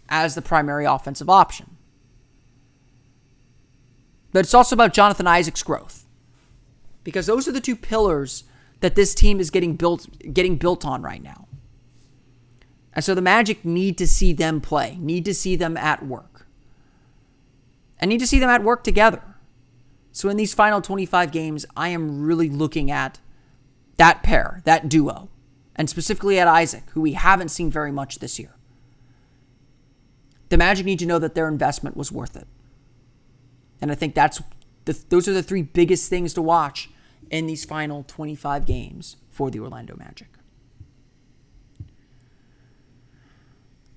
as 0.07 0.35
the 0.35 0.41
primary 0.41 0.85
offensive 0.85 1.29
option. 1.29 1.77
But 4.31 4.39
it's 4.39 4.53
also 4.53 4.75
about 4.75 4.93
Jonathan 4.93 5.27
Isaac's 5.27 5.63
growth 5.63 5.98
because 7.09 7.25
those 7.25 7.47
are 7.47 7.51
the 7.51 7.61
two 7.61 7.75
pillars 7.75 8.43
that 8.79 8.95
this 8.95 9.13
team 9.13 9.39
is 9.39 9.49
getting 9.49 9.75
built 9.75 10.07
getting 10.33 10.55
built 10.55 10.85
on 10.85 11.01
right 11.01 11.21
now. 11.21 11.47
And 12.93 13.03
so 13.03 13.13
the 13.15 13.21
Magic 13.21 13.63
need 13.63 13.97
to 13.97 14.07
see 14.07 14.33
them 14.33 14.61
play, 14.61 14.97
need 14.99 15.25
to 15.25 15.33
see 15.33 15.55
them 15.55 15.77
at 15.77 16.05
work. 16.05 16.47
And 17.99 18.09
need 18.09 18.19
to 18.19 18.27
see 18.27 18.39
them 18.39 18.49
at 18.49 18.63
work 18.63 18.83
together. 18.83 19.21
So 20.11 20.29
in 20.29 20.37
these 20.37 20.53
final 20.53 20.81
25 20.81 21.31
games, 21.31 21.65
I 21.77 21.89
am 21.89 22.23
really 22.23 22.49
looking 22.49 22.89
at 22.89 23.19
that 23.97 24.23
pair, 24.23 24.61
that 24.65 24.89
duo, 24.89 25.29
and 25.75 25.89
specifically 25.89 26.39
at 26.39 26.47
Isaac, 26.47 26.83
who 26.91 27.01
we 27.01 27.13
haven't 27.13 27.49
seen 27.49 27.69
very 27.69 27.91
much 27.91 28.19
this 28.19 28.39
year. 28.39 28.55
The 30.49 30.57
Magic 30.57 30.85
need 30.85 30.99
to 30.99 31.05
know 31.05 31.19
that 31.19 31.35
their 31.35 31.47
investment 31.47 31.95
was 31.95 32.11
worth 32.11 32.35
it. 32.35 32.47
And 33.81 33.91
I 33.91 33.95
think 33.95 34.15
that's 34.15 34.41
the, 34.85 34.99
those 35.09 35.27
are 35.27 35.33
the 35.33 35.43
three 35.43 35.61
biggest 35.61 36.09
things 36.09 36.33
to 36.33 36.41
watch 36.41 36.89
in 37.29 37.47
these 37.47 37.65
final 37.65 38.03
25 38.03 38.65
games 38.65 39.17
for 39.29 39.49
the 39.49 39.59
Orlando 39.59 39.95
Magic. 39.95 40.27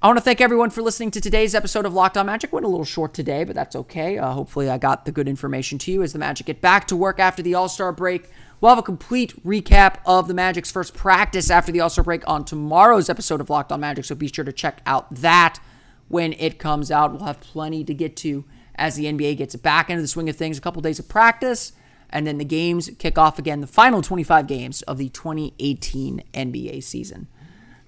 I 0.03 0.09
want 0.09 0.19
to 0.19 0.25
thank 0.25 0.41
everyone 0.41 0.71
for 0.71 0.83
listening 0.83 1.13
to 1.13 1.21
today's 1.21 1.55
episode 1.55 1.87
of 1.87 1.95
Locked 1.95 2.17
On 2.17 2.27
Magic. 2.27 2.53
Went 2.53 2.67
a 2.67 2.69
little 2.69 2.85
short 2.85 3.15
today, 3.15 3.45
but 3.45 3.55
that's 3.55 3.77
okay. 3.77 4.19
Uh, 4.19 4.33
hopefully, 4.33 4.69
I 4.69 4.77
got 4.77 5.05
the 5.05 5.13
good 5.13 5.29
information 5.29 5.79
to 5.79 5.93
you 5.93 6.03
as 6.03 6.13
the 6.13 6.19
Magic 6.19 6.47
get 6.47 6.61
back 6.61 6.89
to 6.89 6.97
work 6.97 7.21
after 7.21 7.41
the 7.41 7.55
All 7.55 7.69
Star 7.69 7.93
break. 7.93 8.29
We'll 8.61 8.71
have 8.71 8.79
a 8.79 8.83
complete 8.83 9.41
recap 9.47 9.99
of 10.05 10.27
the 10.27 10.35
Magic's 10.35 10.73
first 10.73 10.93
practice 10.95 11.51
after 11.51 11.71
the 11.71 11.79
All 11.79 11.89
Star 11.89 12.03
break 12.03 12.27
on 12.29 12.45
tomorrow's 12.45 13.09
episode 13.09 13.41
of 13.41 13.49
Locked 13.49 13.71
On 13.71 13.79
Magic, 13.79 14.05
so 14.05 14.17
be 14.17 14.27
sure 14.27 14.45
to 14.45 14.53
check 14.53 14.81
out 14.87 15.15
that 15.15 15.61
when 16.09 16.33
it 16.33 16.59
comes 16.59 16.91
out. 16.91 17.13
We'll 17.13 17.27
have 17.27 17.41
plenty 17.41 17.85
to 17.85 17.95
get 17.95 18.17
to 18.17 18.45
as 18.75 18.97
the 18.97 19.05
NBA 19.05 19.37
gets 19.37 19.55
back 19.55 19.89
into 19.89 20.03
the 20.03 20.09
swing 20.09 20.29
of 20.29 20.35
things. 20.35 20.59
A 20.59 20.61
couple 20.61 20.83
days 20.83 20.99
of 20.99 21.09
practice, 21.09 21.75
and 22.13 22.27
then 22.27 22.39
the 22.39 22.45
games 22.45 22.91
kick 22.99 23.19
off 23.19 23.39
again, 23.39 23.61
the 23.61 23.67
final 23.67 24.03
25 24.03 24.47
games 24.47 24.83
of 24.83 24.99
the 24.99 25.09
2018 25.09 26.23
NBA 26.35 26.83
season. 26.83 27.27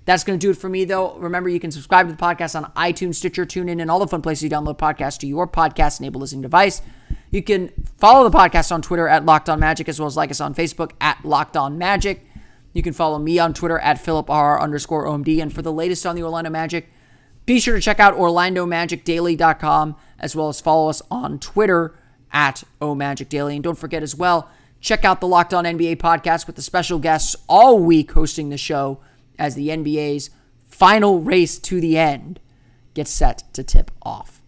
That's 0.06 0.24
going 0.24 0.38
to 0.38 0.46
do 0.46 0.50
it 0.50 0.58
for 0.58 0.68
me, 0.68 0.84
though. 0.84 1.14
Remember, 1.16 1.48
you 1.48 1.60
can 1.60 1.70
subscribe 1.70 2.08
to 2.08 2.14
the 2.14 2.22
podcast 2.22 2.54
on 2.54 2.70
iTunes, 2.72 3.14
Stitcher, 3.14 3.46
TuneIn, 3.46 3.80
and 3.80 3.90
all 3.90 3.98
the 3.98 4.06
fun 4.06 4.20
places 4.20 4.44
you 4.44 4.50
download 4.50 4.76
podcasts 4.78 5.18
to 5.20 5.26
your 5.26 5.48
podcast 5.48 6.00
enabled 6.00 6.20
listening 6.20 6.42
device. 6.42 6.82
You 7.30 7.42
can 7.42 7.70
follow 7.96 8.28
the 8.28 8.36
podcast 8.36 8.70
on 8.70 8.82
Twitter 8.82 9.08
at 9.08 9.24
Locked 9.24 9.48
On 9.48 9.58
Magic, 9.58 9.88
as 9.88 9.98
well 9.98 10.06
as 10.06 10.16
like 10.16 10.30
us 10.30 10.40
on 10.40 10.54
Facebook 10.54 10.92
at 11.00 11.24
Locked 11.24 11.56
On 11.56 11.78
Magic. 11.78 12.26
You 12.74 12.82
can 12.82 12.92
follow 12.92 13.18
me 13.18 13.38
on 13.38 13.54
Twitter 13.54 13.78
at 13.78 13.96
PhilipR 14.04 14.60
underscore 14.60 15.06
OMD. 15.06 15.40
And 15.40 15.52
for 15.52 15.62
the 15.62 15.72
latest 15.72 16.04
on 16.04 16.16
the 16.16 16.22
Orlando 16.22 16.50
Magic, 16.50 16.90
be 17.46 17.58
sure 17.58 17.74
to 17.74 17.80
check 17.80 17.98
out 17.98 18.14
OrlandoMagicDaily.com, 18.16 19.96
as 20.18 20.36
well 20.36 20.48
as 20.48 20.60
follow 20.60 20.90
us 20.90 21.00
on 21.10 21.38
Twitter 21.38 21.94
at 22.34 22.64
OMagicDaily. 22.82 23.54
And 23.54 23.64
don't 23.64 23.78
forget 23.78 24.02
as 24.02 24.14
well, 24.14 24.50
check 24.80 25.04
out 25.06 25.22
the 25.22 25.28
Locked 25.28 25.54
On 25.54 25.64
NBA 25.64 25.96
podcast 25.96 26.46
with 26.46 26.56
the 26.56 26.62
special 26.62 26.98
guests 26.98 27.34
all 27.48 27.78
week 27.78 28.12
hosting 28.12 28.50
the 28.50 28.58
show 28.58 29.00
as 29.38 29.54
the 29.54 29.68
NBA's 29.68 30.28
final 30.68 31.20
race 31.20 31.58
to 31.60 31.80
the 31.80 31.96
end 31.96 32.40
gets 32.92 33.10
set 33.10 33.44
to 33.54 33.62
tip 33.62 33.90
off. 34.02 34.42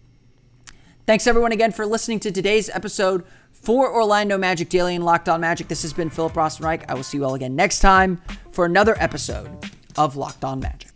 Thanks 1.05 1.25
everyone 1.25 1.53
again 1.53 1.71
for 1.71 1.85
listening 1.85 2.19
to 2.19 2.31
today's 2.31 2.69
episode 2.69 3.23
for 3.51 3.91
Orlando 3.93 4.37
Magic 4.37 4.69
Daily 4.69 4.95
and 4.95 5.05
Locked 5.05 5.29
On 5.29 5.41
Magic. 5.41 5.67
This 5.67 5.81
has 5.81 5.93
been 5.93 6.09
Philip 6.09 6.33
Rossman-Reich. 6.33 6.89
I 6.89 6.93
will 6.93 7.03
see 7.03 7.17
you 7.17 7.25
all 7.25 7.33
again 7.33 7.55
next 7.55 7.79
time 7.79 8.21
for 8.51 8.65
another 8.65 8.95
episode 8.99 9.49
of 9.97 10.15
Locked 10.15 10.43
On 10.43 10.59
Magic. 10.59 10.91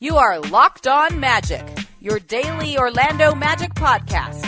You 0.00 0.16
are 0.16 0.38
Locked 0.38 0.86
On 0.86 1.18
Magic, 1.18 1.66
your 2.00 2.20
daily 2.20 2.78
Orlando 2.78 3.34
Magic 3.34 3.74
podcast, 3.74 4.47